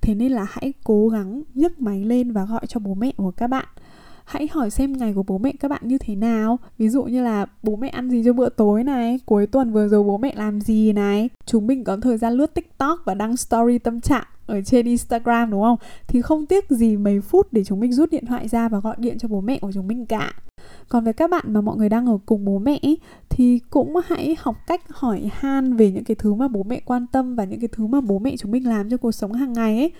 Thế 0.00 0.14
nên 0.14 0.32
là 0.32 0.46
hãy 0.50 0.72
cố 0.84 1.08
gắng 1.08 1.42
nhấc 1.54 1.80
máy 1.80 2.04
lên 2.04 2.32
và 2.32 2.44
gọi 2.44 2.66
cho 2.68 2.80
bố 2.80 2.94
mẹ 2.94 3.12
của 3.16 3.30
các 3.30 3.46
bạn. 3.46 3.66
Hãy 4.24 4.48
hỏi 4.52 4.70
xem 4.70 4.92
ngày 4.92 5.12
của 5.12 5.22
bố 5.22 5.38
mẹ 5.38 5.52
các 5.60 5.68
bạn 5.68 5.80
như 5.84 5.98
thế 5.98 6.14
nào. 6.14 6.58
Ví 6.78 6.88
dụ 6.88 7.04
như 7.04 7.22
là 7.22 7.46
bố 7.62 7.76
mẹ 7.76 7.88
ăn 7.88 8.10
gì 8.10 8.22
cho 8.24 8.32
bữa 8.32 8.48
tối 8.48 8.84
này, 8.84 9.20
cuối 9.26 9.46
tuần 9.46 9.72
vừa 9.72 9.88
rồi 9.88 10.02
bố 10.02 10.18
mẹ 10.18 10.34
làm 10.36 10.60
gì 10.60 10.92
này. 10.92 11.28
Chúng 11.46 11.66
mình 11.66 11.84
có 11.84 11.96
thời 11.96 12.18
gian 12.18 12.32
lướt 12.32 12.54
tiktok 12.54 13.00
và 13.04 13.14
đăng 13.14 13.36
story 13.36 13.78
tâm 13.78 14.00
trạng 14.00 14.24
ở 14.52 14.62
trên 14.62 14.86
instagram, 14.86 15.50
đúng 15.50 15.62
không? 15.62 15.78
Thì 16.08 16.22
không 16.22 16.46
tiếc 16.46 16.70
gì 16.70 16.96
mấy 16.96 17.20
phút 17.20 17.52
để 17.52 17.64
chúng 17.64 17.80
mình 17.80 17.92
rút 17.92 18.10
điện 18.10 18.26
thoại 18.26 18.48
ra 18.48 18.68
và 18.68 18.80
gọi 18.80 18.96
điện 18.98 19.18
cho 19.18 19.28
bố 19.28 19.40
mẹ 19.40 19.58
của 19.58 19.72
chúng 19.74 19.88
mình 19.88 20.06
cả. 20.06 20.32
Còn 20.88 21.04
với 21.04 21.12
các 21.12 21.30
bạn 21.30 21.44
mà 21.46 21.60
mọi 21.60 21.76
người 21.76 21.88
đang 21.88 22.06
ở 22.06 22.18
cùng 22.26 22.44
bố 22.44 22.58
mẹ 22.58 22.80
thì 23.28 23.60
cũng 23.70 23.94
hãy 24.04 24.36
học 24.38 24.56
cách 24.66 24.82
hỏi 24.88 25.30
han 25.34 25.76
về 25.76 25.90
những 25.90 26.04
cái 26.04 26.14
thứ 26.14 26.34
mà 26.34 26.48
bố 26.48 26.62
mẹ 26.62 26.80
quan 26.84 27.06
tâm 27.12 27.36
và 27.36 27.44
những 27.44 27.60
cái 27.60 27.68
thứ 27.72 27.86
mà 27.86 28.00
bố 28.00 28.18
mẹ 28.18 28.36
chúng 28.38 28.50
mình 28.50 28.68
làm 28.68 28.90
cho 28.90 28.96
cuộc 28.96 29.12
sống 29.12 29.32
hàng 29.32 29.52
ngày 29.52 29.78
ấy 29.78 29.92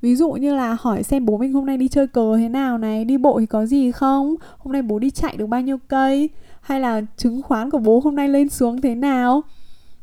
ví 0.00 0.16
dụ 0.16 0.32
như 0.32 0.54
là 0.54 0.76
hỏi 0.80 1.02
xem 1.02 1.26
bố 1.26 1.38
mình 1.38 1.52
hôm 1.52 1.66
nay 1.66 1.76
đi 1.76 1.88
chơi 1.88 2.06
cờ 2.06 2.36
thế 2.36 2.48
nào 2.48 2.78
này, 2.78 3.04
đi 3.04 3.18
bộ 3.18 3.40
thì 3.40 3.46
có 3.46 3.66
gì 3.66 3.92
không? 3.92 4.34
Hôm 4.58 4.72
nay 4.72 4.82
bố 4.82 4.98
đi 4.98 5.10
chạy 5.10 5.36
được 5.36 5.46
bao 5.46 5.60
nhiêu 5.60 5.78
cây? 5.88 6.30
Hay 6.60 6.80
là 6.80 7.00
chứng 7.16 7.42
khoán 7.42 7.70
của 7.70 7.78
bố 7.78 8.00
hôm 8.04 8.16
nay 8.16 8.28
lên 8.28 8.48
xuống 8.48 8.80
thế 8.80 8.94
nào? 8.94 9.42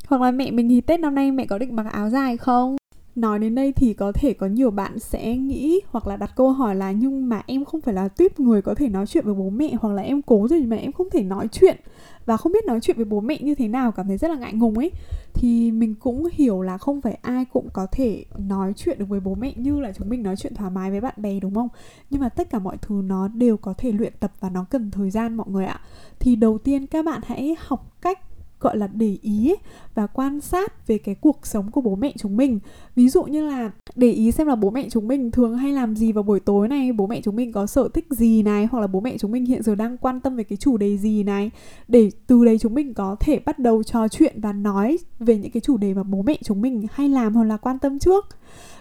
Hoặc 0.07 0.21
là 0.21 0.31
mẹ 0.31 0.51
mình 0.51 0.69
thì 0.69 0.81
tết 0.81 0.99
năm 0.99 1.15
nay 1.15 1.31
mẹ 1.31 1.45
có 1.45 1.57
định 1.57 1.75
mặc 1.75 1.85
áo 1.91 2.09
dài 2.09 2.37
không? 2.37 2.75
Nói 3.15 3.39
đến 3.39 3.55
đây 3.55 3.71
thì 3.71 3.93
có 3.93 4.11
thể 4.11 4.33
có 4.33 4.47
nhiều 4.47 4.71
bạn 4.71 4.99
sẽ 4.99 5.37
nghĩ 5.37 5.81
hoặc 5.87 6.07
là 6.07 6.17
đặt 6.17 6.31
câu 6.35 6.51
hỏi 6.51 6.75
là 6.75 6.91
nhưng 6.91 7.29
mà 7.29 7.43
em 7.47 7.65
không 7.65 7.81
phải 7.81 7.93
là 7.93 8.07
tuyếp 8.07 8.39
người 8.39 8.61
có 8.61 8.75
thể 8.75 8.89
nói 8.89 9.05
chuyện 9.05 9.25
với 9.25 9.33
bố 9.33 9.49
mẹ 9.49 9.71
hoặc 9.81 9.93
là 9.93 10.01
em 10.01 10.21
cố 10.21 10.47
rồi 10.47 10.59
mà 10.61 10.77
em 10.77 10.91
không 10.91 11.09
thể 11.09 11.23
nói 11.23 11.47
chuyện? 11.51 11.77
Và 12.25 12.37
không 12.37 12.51
biết 12.51 12.65
nói 12.65 12.79
chuyện 12.81 12.97
với 12.97 13.05
bố 13.05 13.21
mẹ 13.21 13.37
như 13.41 13.55
thế 13.55 13.67
nào 13.67 13.91
cảm 13.91 14.07
thấy 14.07 14.17
rất 14.17 14.27
là 14.27 14.35
ngại 14.35 14.53
ngùng 14.53 14.77
ấy. 14.77 14.91
Thì 15.33 15.71
mình 15.71 15.95
cũng 15.95 16.27
hiểu 16.31 16.61
là 16.61 16.77
không 16.77 17.01
phải 17.01 17.17
ai 17.21 17.45
cũng 17.45 17.69
có 17.73 17.87
thể 17.91 18.25
nói 18.37 18.73
chuyện 18.73 18.99
được 18.99 19.05
với 19.09 19.19
bố 19.19 19.35
mẹ 19.35 19.53
như 19.55 19.79
là 19.79 19.91
chúng 19.93 20.09
mình 20.09 20.23
nói 20.23 20.35
chuyện 20.35 20.55
thoải 20.55 20.71
mái 20.71 20.91
với 20.91 21.01
bạn 21.01 21.13
bè 21.17 21.39
đúng 21.39 21.55
không? 21.55 21.67
Nhưng 22.09 22.21
mà 22.21 22.29
tất 22.29 22.49
cả 22.49 22.59
mọi 22.59 22.77
thứ 22.81 23.01
nó 23.05 23.27
đều 23.27 23.57
có 23.57 23.73
thể 23.77 23.91
luyện 23.91 24.13
tập 24.19 24.31
và 24.39 24.49
nó 24.49 24.65
cần 24.69 24.91
thời 24.91 25.11
gian 25.11 25.35
mọi 25.35 25.47
người 25.49 25.65
ạ. 25.65 25.79
Thì 26.19 26.35
đầu 26.35 26.57
tiên 26.57 26.87
các 26.87 27.05
bạn 27.05 27.21
hãy 27.25 27.55
học 27.59 28.01
cách 28.01 28.19
gọi 28.59 28.77
là 28.77 28.87
để 28.87 29.17
ý 29.21 29.49
ấy, 29.49 29.57
và 29.95 30.07
quan 30.07 30.41
sát 30.41 30.87
về 30.87 30.97
cái 30.97 31.15
cuộc 31.15 31.47
sống 31.47 31.71
của 31.71 31.81
bố 31.81 31.95
mẹ 31.95 32.13
chúng 32.17 32.37
mình 32.37 32.59
ví 32.95 33.09
dụ 33.09 33.23
như 33.23 33.47
là 33.47 33.71
để 33.95 34.11
ý 34.11 34.31
xem 34.31 34.47
là 34.47 34.55
bố 34.55 34.69
mẹ 34.69 34.89
chúng 34.89 35.07
mình 35.07 35.31
thường 35.31 35.57
hay 35.57 35.71
làm 35.71 35.95
gì 35.95 36.11
vào 36.11 36.23
buổi 36.23 36.39
tối 36.39 36.67
này, 36.67 36.91
bố 36.91 37.07
mẹ 37.07 37.21
chúng 37.21 37.35
mình 37.35 37.51
có 37.51 37.65
sở 37.65 37.89
thích 37.93 38.05
gì 38.09 38.43
này, 38.43 38.67
hoặc 38.71 38.79
là 38.79 38.87
bố 38.87 38.99
mẹ 38.99 39.17
chúng 39.17 39.31
mình 39.31 39.45
hiện 39.45 39.63
giờ 39.63 39.75
đang 39.75 39.97
quan 39.97 40.19
tâm 40.19 40.35
về 40.35 40.43
cái 40.43 40.57
chủ 40.57 40.77
đề 40.77 40.97
gì 40.97 41.23
này. 41.23 41.51
Để 41.87 42.11
từ 42.27 42.45
đấy 42.45 42.57
chúng 42.59 42.73
mình 42.73 42.93
có 42.93 43.15
thể 43.19 43.39
bắt 43.39 43.59
đầu 43.59 43.83
trò 43.83 44.07
chuyện 44.07 44.41
và 44.41 44.53
nói 44.53 44.97
về 45.19 45.37
những 45.37 45.51
cái 45.51 45.61
chủ 45.61 45.77
đề 45.77 45.93
mà 45.93 46.03
bố 46.03 46.21
mẹ 46.21 46.37
chúng 46.43 46.61
mình 46.61 46.85
hay 46.91 47.09
làm 47.09 47.33
hoặc 47.33 47.43
là 47.43 47.57
quan 47.57 47.79
tâm 47.79 47.99
trước. 47.99 48.25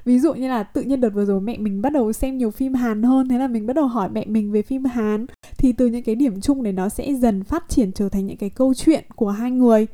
Ví 0.04 0.18
dụ 0.18 0.35
như 0.35 0.49
là 0.49 0.62
tự 0.62 0.83
nhiên 0.83 1.00
đợt 1.00 1.11
vừa 1.11 1.25
rồi 1.25 1.40
mẹ 1.40 1.59
mình 1.59 1.83
bắt 1.83 1.92
đầu 1.92 2.12
xem 2.12 2.38
nhiều 2.38 2.50
phim 2.50 2.75
hàn 2.75 3.02
hơn, 3.02 3.28
thế 3.28 3.38
là 3.38 3.49
mình 3.49 3.66
bắt 3.66 3.76
đầu 3.76 3.87
hỏi 3.87 4.09
mẹ 4.12 4.25
mình 4.26 4.52
về 4.52 4.62
phim 4.62 4.85
hàn. 4.85 5.26
Thì 5.59 5.73
từ 5.73 5.87
những 5.87 6.02
cái 6.02 6.14
điểm 6.14 6.40
chung 6.40 6.62
đấy 6.62 6.73
nó 6.73 6.88
sẽ 6.88 7.14
dần 7.14 7.44
phát 7.44 7.64
triển 7.68 7.92
trở 7.92 8.09
thành 8.09 8.26
những 8.26 8.37
cái 8.37 8.50
câu 8.50 8.75
chuyện 8.75 9.04
của 9.16 9.30
hai 9.30 9.50
người 9.50 9.87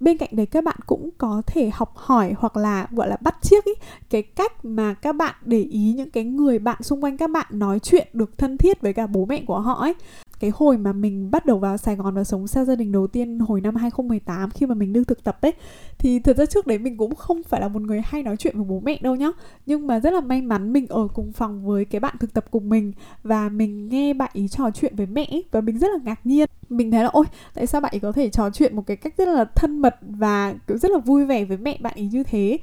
bên 0.00 0.18
cạnh 0.18 0.28
đấy 0.32 0.46
các 0.46 0.64
bạn 0.64 0.76
cũng 0.86 1.10
có 1.18 1.42
thể 1.46 1.70
học 1.74 1.92
hỏi 1.96 2.34
hoặc 2.38 2.56
là 2.56 2.86
gọi 2.90 3.08
là 3.08 3.16
bắt 3.20 3.36
chiếc 3.42 3.64
ý, 3.64 3.72
cái 4.10 4.22
cách 4.22 4.64
mà 4.64 4.94
các 4.94 5.12
bạn 5.16 5.34
để 5.44 5.60
ý 5.60 5.92
những 5.96 6.10
cái 6.10 6.24
người 6.24 6.58
bạn 6.58 6.82
xung 6.82 7.04
quanh 7.04 7.16
các 7.16 7.30
bạn 7.30 7.46
nói 7.50 7.78
chuyện 7.78 8.08
được 8.12 8.38
thân 8.38 8.58
thiết 8.58 8.80
với 8.80 8.92
cả 8.92 9.06
bố 9.06 9.24
mẹ 9.24 9.42
của 9.46 9.60
họ 9.60 9.74
ấy 9.74 9.94
cái 10.40 10.50
hồi 10.54 10.78
mà 10.78 10.92
mình 10.92 11.30
bắt 11.30 11.46
đầu 11.46 11.58
vào 11.58 11.76
Sài 11.76 11.96
Gòn 11.96 12.14
và 12.14 12.24
sống 12.24 12.46
xa 12.46 12.64
gia 12.64 12.74
đình 12.74 12.92
đầu 12.92 13.06
tiên 13.06 13.38
hồi 13.38 13.60
năm 13.60 13.76
2018 13.76 14.50
khi 14.50 14.66
mà 14.66 14.74
mình 14.74 14.92
đi 14.92 15.04
thực 15.04 15.24
tập 15.24 15.38
ấy 15.40 15.52
thì 15.98 16.18
thật 16.18 16.36
ra 16.36 16.46
trước 16.46 16.66
đấy 16.66 16.78
mình 16.78 16.96
cũng 16.96 17.14
không 17.14 17.42
phải 17.42 17.60
là 17.60 17.68
một 17.68 17.82
người 17.82 18.02
hay 18.04 18.22
nói 18.22 18.36
chuyện 18.36 18.56
với 18.56 18.64
bố 18.64 18.80
mẹ 18.80 18.98
đâu 19.02 19.14
nhá. 19.14 19.30
Nhưng 19.66 19.86
mà 19.86 20.00
rất 20.00 20.12
là 20.12 20.20
may 20.20 20.42
mắn 20.42 20.72
mình 20.72 20.86
ở 20.88 21.08
cùng 21.14 21.32
phòng 21.32 21.66
với 21.66 21.84
cái 21.84 22.00
bạn 22.00 22.14
thực 22.20 22.34
tập 22.34 22.44
cùng 22.50 22.68
mình 22.68 22.92
và 23.22 23.48
mình 23.48 23.88
nghe 23.88 24.14
bạn 24.14 24.30
ý 24.32 24.48
trò 24.48 24.70
chuyện 24.70 24.96
với 24.96 25.06
mẹ 25.06 25.26
ấy, 25.30 25.44
và 25.50 25.60
mình 25.60 25.78
rất 25.78 25.88
là 25.88 25.98
ngạc 26.04 26.26
nhiên. 26.26 26.48
Mình 26.68 26.90
thấy 26.90 27.02
là 27.02 27.08
ôi 27.08 27.24
tại 27.54 27.66
sao 27.66 27.80
bạn 27.80 27.94
ấy 27.94 28.00
có 28.00 28.12
thể 28.12 28.30
trò 28.30 28.50
chuyện 28.50 28.76
một 28.76 28.86
cái 28.86 28.96
cách 28.96 29.14
rất 29.16 29.28
là 29.28 29.44
thân 29.44 29.78
mật 29.78 29.96
và 30.00 30.54
rất 30.68 30.90
là 30.90 30.98
vui 30.98 31.24
vẻ 31.24 31.44
với 31.44 31.56
mẹ 31.56 31.78
bạn 31.80 31.92
ý 31.96 32.08
như 32.12 32.22
thế? 32.22 32.58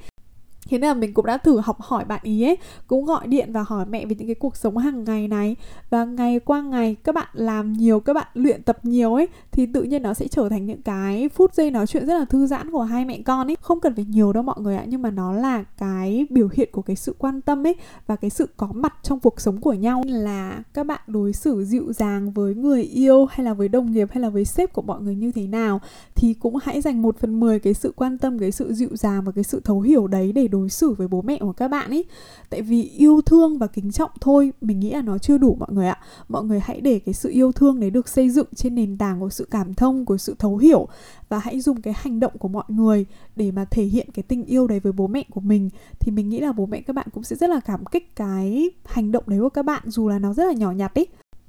Thế 0.68 0.78
nên 0.78 0.88
là 0.88 0.94
mình 0.94 1.14
cũng 1.14 1.26
đã 1.26 1.38
thử 1.38 1.60
học 1.60 1.80
hỏi 1.80 2.04
bạn 2.04 2.20
ý 2.22 2.42
ấy, 2.42 2.56
cũng 2.86 3.04
gọi 3.04 3.26
điện 3.26 3.52
và 3.52 3.64
hỏi 3.68 3.86
mẹ 3.86 4.06
về 4.06 4.14
những 4.18 4.28
cái 4.28 4.34
cuộc 4.34 4.56
sống 4.56 4.76
hàng 4.76 5.04
ngày 5.04 5.28
này. 5.28 5.56
Và 5.90 6.04
ngày 6.04 6.40
qua 6.40 6.62
ngày, 6.62 6.96
các 7.04 7.14
bạn 7.14 7.28
làm 7.32 7.72
nhiều, 7.72 8.00
các 8.00 8.12
bạn 8.12 8.26
luyện 8.34 8.62
tập 8.62 8.78
nhiều 8.82 9.14
ấy 9.14 9.28
thì 9.56 9.66
tự 9.66 9.82
nhiên 9.82 10.02
nó 10.02 10.14
sẽ 10.14 10.28
trở 10.28 10.48
thành 10.48 10.66
những 10.66 10.82
cái 10.82 11.28
phút 11.28 11.54
giây 11.54 11.70
nói 11.70 11.86
chuyện 11.86 12.06
rất 12.06 12.18
là 12.18 12.24
thư 12.24 12.46
giãn 12.46 12.70
của 12.70 12.82
hai 12.82 13.04
mẹ 13.04 13.20
con 13.24 13.50
ấy. 13.50 13.56
Không 13.60 13.80
cần 13.80 13.94
phải 13.94 14.04
nhiều 14.04 14.32
đâu 14.32 14.42
mọi 14.42 14.56
người 14.60 14.76
ạ, 14.76 14.84
nhưng 14.88 15.02
mà 15.02 15.10
nó 15.10 15.32
là 15.32 15.64
cái 15.78 16.26
biểu 16.30 16.48
hiện 16.52 16.68
của 16.72 16.82
cái 16.82 16.96
sự 16.96 17.14
quan 17.18 17.40
tâm 17.40 17.66
ấy 17.66 17.74
và 18.06 18.16
cái 18.16 18.30
sự 18.30 18.48
có 18.56 18.68
mặt 18.74 18.94
trong 19.02 19.20
cuộc 19.20 19.40
sống 19.40 19.60
của 19.60 19.72
nhau. 19.72 20.02
Là 20.06 20.62
các 20.74 20.86
bạn 20.86 21.00
đối 21.06 21.32
xử 21.32 21.64
dịu 21.64 21.92
dàng 21.92 22.32
với 22.32 22.54
người 22.54 22.82
yêu 22.82 23.26
hay 23.30 23.44
là 23.44 23.54
với 23.54 23.68
đồng 23.68 23.92
nghiệp 23.92 24.08
hay 24.12 24.22
là 24.22 24.28
với 24.28 24.44
sếp 24.44 24.72
của 24.72 24.82
mọi 24.82 25.00
người 25.00 25.14
như 25.14 25.32
thế 25.32 25.46
nào 25.46 25.80
thì 26.14 26.34
cũng 26.34 26.56
hãy 26.62 26.80
dành 26.80 27.02
một 27.02 27.18
phần 27.18 27.40
mười 27.40 27.58
cái 27.58 27.74
sự 27.74 27.92
quan 27.96 28.18
tâm, 28.18 28.38
cái 28.38 28.52
sự 28.52 28.72
dịu 28.72 28.90
dàng 28.92 29.24
và 29.24 29.32
cái 29.32 29.44
sự 29.44 29.60
thấu 29.64 29.80
hiểu 29.80 30.06
đấy 30.06 30.32
để 30.32 30.48
đối 30.48 30.68
xử 30.68 30.92
với 30.92 31.08
bố 31.08 31.22
mẹ 31.22 31.38
của 31.40 31.52
các 31.52 31.68
bạn 31.68 31.90
ấy. 31.90 32.04
Tại 32.50 32.62
vì 32.62 32.82
yêu 32.82 33.20
thương 33.20 33.58
và 33.58 33.66
kính 33.66 33.92
trọng 33.92 34.10
thôi, 34.20 34.52
mình 34.60 34.80
nghĩ 34.80 34.90
là 34.90 35.02
nó 35.02 35.18
chưa 35.18 35.38
đủ 35.38 35.56
mọi 35.60 35.68
người 35.72 35.86
ạ. 35.86 35.98
Mọi 36.28 36.44
người 36.44 36.60
hãy 36.60 36.80
để 36.80 36.98
cái 36.98 37.14
sự 37.14 37.30
yêu 37.30 37.52
thương 37.52 37.80
đấy 37.80 37.90
được 37.90 38.08
xây 38.08 38.30
dựng 38.30 38.46
trên 38.54 38.74
nền 38.74 38.98
tảng 38.98 39.20
của 39.20 39.30
sự 39.30 39.45
sự 39.46 39.50
cảm 39.50 39.74
thông, 39.74 40.04
của 40.04 40.16
sự 40.16 40.34
thấu 40.38 40.56
hiểu. 40.56 40.88
Và 41.28 41.38
hãy 41.38 41.60
dùng 41.60 41.82
cái 41.82 41.94
hành 41.96 42.20
động 42.20 42.32
của 42.38 42.48
mọi 42.48 42.64
người 42.68 43.06
để 43.36 43.50
mà 43.50 43.64
thể 43.70 43.84
hiện 43.84 44.08
cái 44.14 44.22
tình 44.22 44.44
yêu 44.44 44.66
đấy 44.66 44.80
với 44.80 44.92
bố 44.92 45.06
mẹ 45.06 45.24
của 45.30 45.40
mình. 45.40 45.70
Thì 46.00 46.12
mình 46.12 46.28
nghĩ 46.28 46.40
là 46.40 46.52
bố 46.52 46.66
mẹ 46.66 46.80
các 46.80 46.92
bạn 46.92 47.06
cũng 47.12 47.22
sẽ 47.22 47.36
rất 47.36 47.50
là 47.50 47.60
cảm 47.60 47.84
kích 47.84 48.16
cái 48.16 48.70
hành 48.84 49.12
động 49.12 49.24
đấy 49.26 49.40
của 49.40 49.48
các 49.48 49.64
bạn, 49.64 49.82
dù 49.86 50.08
là 50.08 50.18
nó 50.18 50.34
rất 50.34 50.44
là 50.44 50.52
nhỏ 50.52 50.70
nhặt 50.70 50.94
ấy 50.94 51.06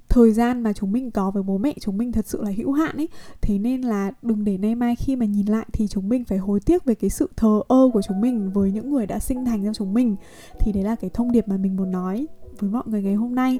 thời 0.08 0.32
gian 0.32 0.62
mà 0.62 0.72
chúng 0.72 0.92
mình 0.92 1.10
có 1.10 1.30
với 1.30 1.42
bố 1.42 1.58
mẹ, 1.58 1.74
chúng 1.80 1.98
mình 1.98 2.12
thật 2.12 2.26
sự 2.26 2.42
là 2.42 2.50
hữu 2.56 2.72
hạn 2.72 2.96
ấy 2.96 3.08
thế 3.40 3.58
nên 3.58 3.82
là 3.82 4.12
đừng 4.22 4.44
để 4.44 4.58
nay 4.58 4.74
mai 4.74 4.96
khi 4.96 5.16
mà 5.16 5.26
nhìn 5.26 5.46
lại 5.46 5.66
thì 5.72 5.88
chúng 5.88 6.08
mình 6.08 6.24
phải 6.24 6.38
hối 6.38 6.60
tiếc 6.60 6.84
về 6.84 6.94
cái 6.94 7.10
sự 7.10 7.28
thờ 7.36 7.60
ơ 7.68 7.90
của 7.92 8.02
chúng 8.02 8.20
mình 8.20 8.52
với 8.52 8.72
những 8.72 8.90
người 8.90 9.06
đã 9.06 9.18
sinh 9.18 9.44
thành 9.44 9.64
ra 9.64 9.72
chúng 9.74 9.94
mình. 9.94 10.16
Thì 10.60 10.72
đấy 10.72 10.82
là 10.84 10.96
cái 10.96 11.10
thông 11.14 11.32
điệp 11.32 11.48
mà 11.48 11.56
mình 11.56 11.76
muốn 11.76 11.90
nói 11.90 12.26
với 12.58 12.70
mọi 12.70 12.82
người 12.86 13.02
ngày 13.02 13.14
hôm 13.14 13.34
nay 13.34 13.58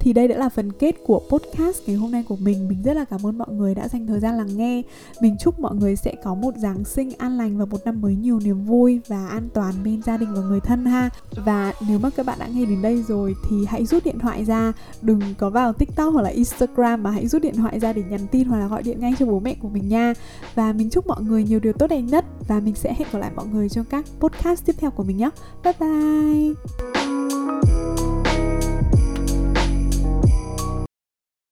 thì 0.00 0.12
đây 0.12 0.28
đã 0.28 0.36
là 0.36 0.48
phần 0.48 0.72
kết 0.72 0.96
của 1.06 1.20
podcast 1.28 1.82
ngày 1.86 1.96
hôm 1.96 2.10
nay 2.10 2.24
của 2.28 2.36
mình. 2.36 2.68
Mình 2.68 2.82
rất 2.82 2.94
là 2.94 3.04
cảm 3.04 3.26
ơn 3.26 3.38
mọi 3.38 3.48
người 3.50 3.74
đã 3.74 3.88
dành 3.88 4.06
thời 4.06 4.20
gian 4.20 4.36
lắng 4.36 4.56
nghe. 4.56 4.82
Mình 5.20 5.36
chúc 5.40 5.60
mọi 5.60 5.74
người 5.74 5.96
sẽ 5.96 6.14
có 6.24 6.34
một 6.34 6.54
giáng 6.56 6.84
sinh 6.84 7.10
an 7.18 7.36
lành 7.36 7.58
và 7.58 7.64
một 7.64 7.78
năm 7.84 8.00
mới 8.00 8.14
nhiều 8.14 8.40
niềm 8.40 8.64
vui 8.64 9.00
và 9.08 9.28
an 9.28 9.48
toàn 9.54 9.74
bên 9.84 10.02
gia 10.02 10.16
đình 10.16 10.28
và 10.34 10.40
người 10.40 10.60
thân 10.60 10.84
ha. 10.84 11.10
Và 11.44 11.72
nếu 11.88 11.98
mà 11.98 12.10
các 12.10 12.26
bạn 12.26 12.38
đã 12.38 12.46
nghe 12.46 12.64
đến 12.64 12.82
đây 12.82 13.02
rồi 13.02 13.34
thì 13.48 13.56
hãy 13.66 13.86
rút 13.86 14.04
điện 14.04 14.18
thoại 14.18 14.44
ra. 14.44 14.72
Đừng 15.02 15.20
có 15.38 15.50
vào 15.50 15.72
tiktok 15.72 16.14
hoặc 16.14 16.22
là 16.22 16.30
instagram 16.30 17.02
mà 17.02 17.10
hãy 17.10 17.26
rút 17.26 17.42
điện 17.42 17.56
thoại 17.56 17.80
ra 17.80 17.92
để 17.92 18.02
nhắn 18.10 18.26
tin 18.30 18.48
hoặc 18.48 18.58
là 18.58 18.66
gọi 18.66 18.82
điện 18.82 19.00
ngay 19.00 19.12
cho 19.18 19.26
bố 19.26 19.40
mẹ 19.40 19.56
của 19.62 19.68
mình 19.68 19.88
nha. 19.88 20.14
Và 20.54 20.72
mình 20.72 20.90
chúc 20.90 21.06
mọi 21.06 21.22
người 21.22 21.44
nhiều 21.44 21.60
điều 21.60 21.72
tốt 21.72 21.86
đẹp 21.86 22.00
nhất. 22.00 22.24
Và 22.48 22.60
mình 22.60 22.74
sẽ 22.74 22.94
hẹn 22.98 23.08
gặp 23.12 23.18
lại 23.18 23.30
mọi 23.36 23.46
người 23.46 23.68
trong 23.68 23.84
các 23.84 24.04
podcast 24.20 24.66
tiếp 24.66 24.74
theo 24.78 24.90
của 24.90 25.04
mình 25.04 25.16
nhé. 25.16 25.30
Bye 25.64 25.72
bye. 25.80 27.37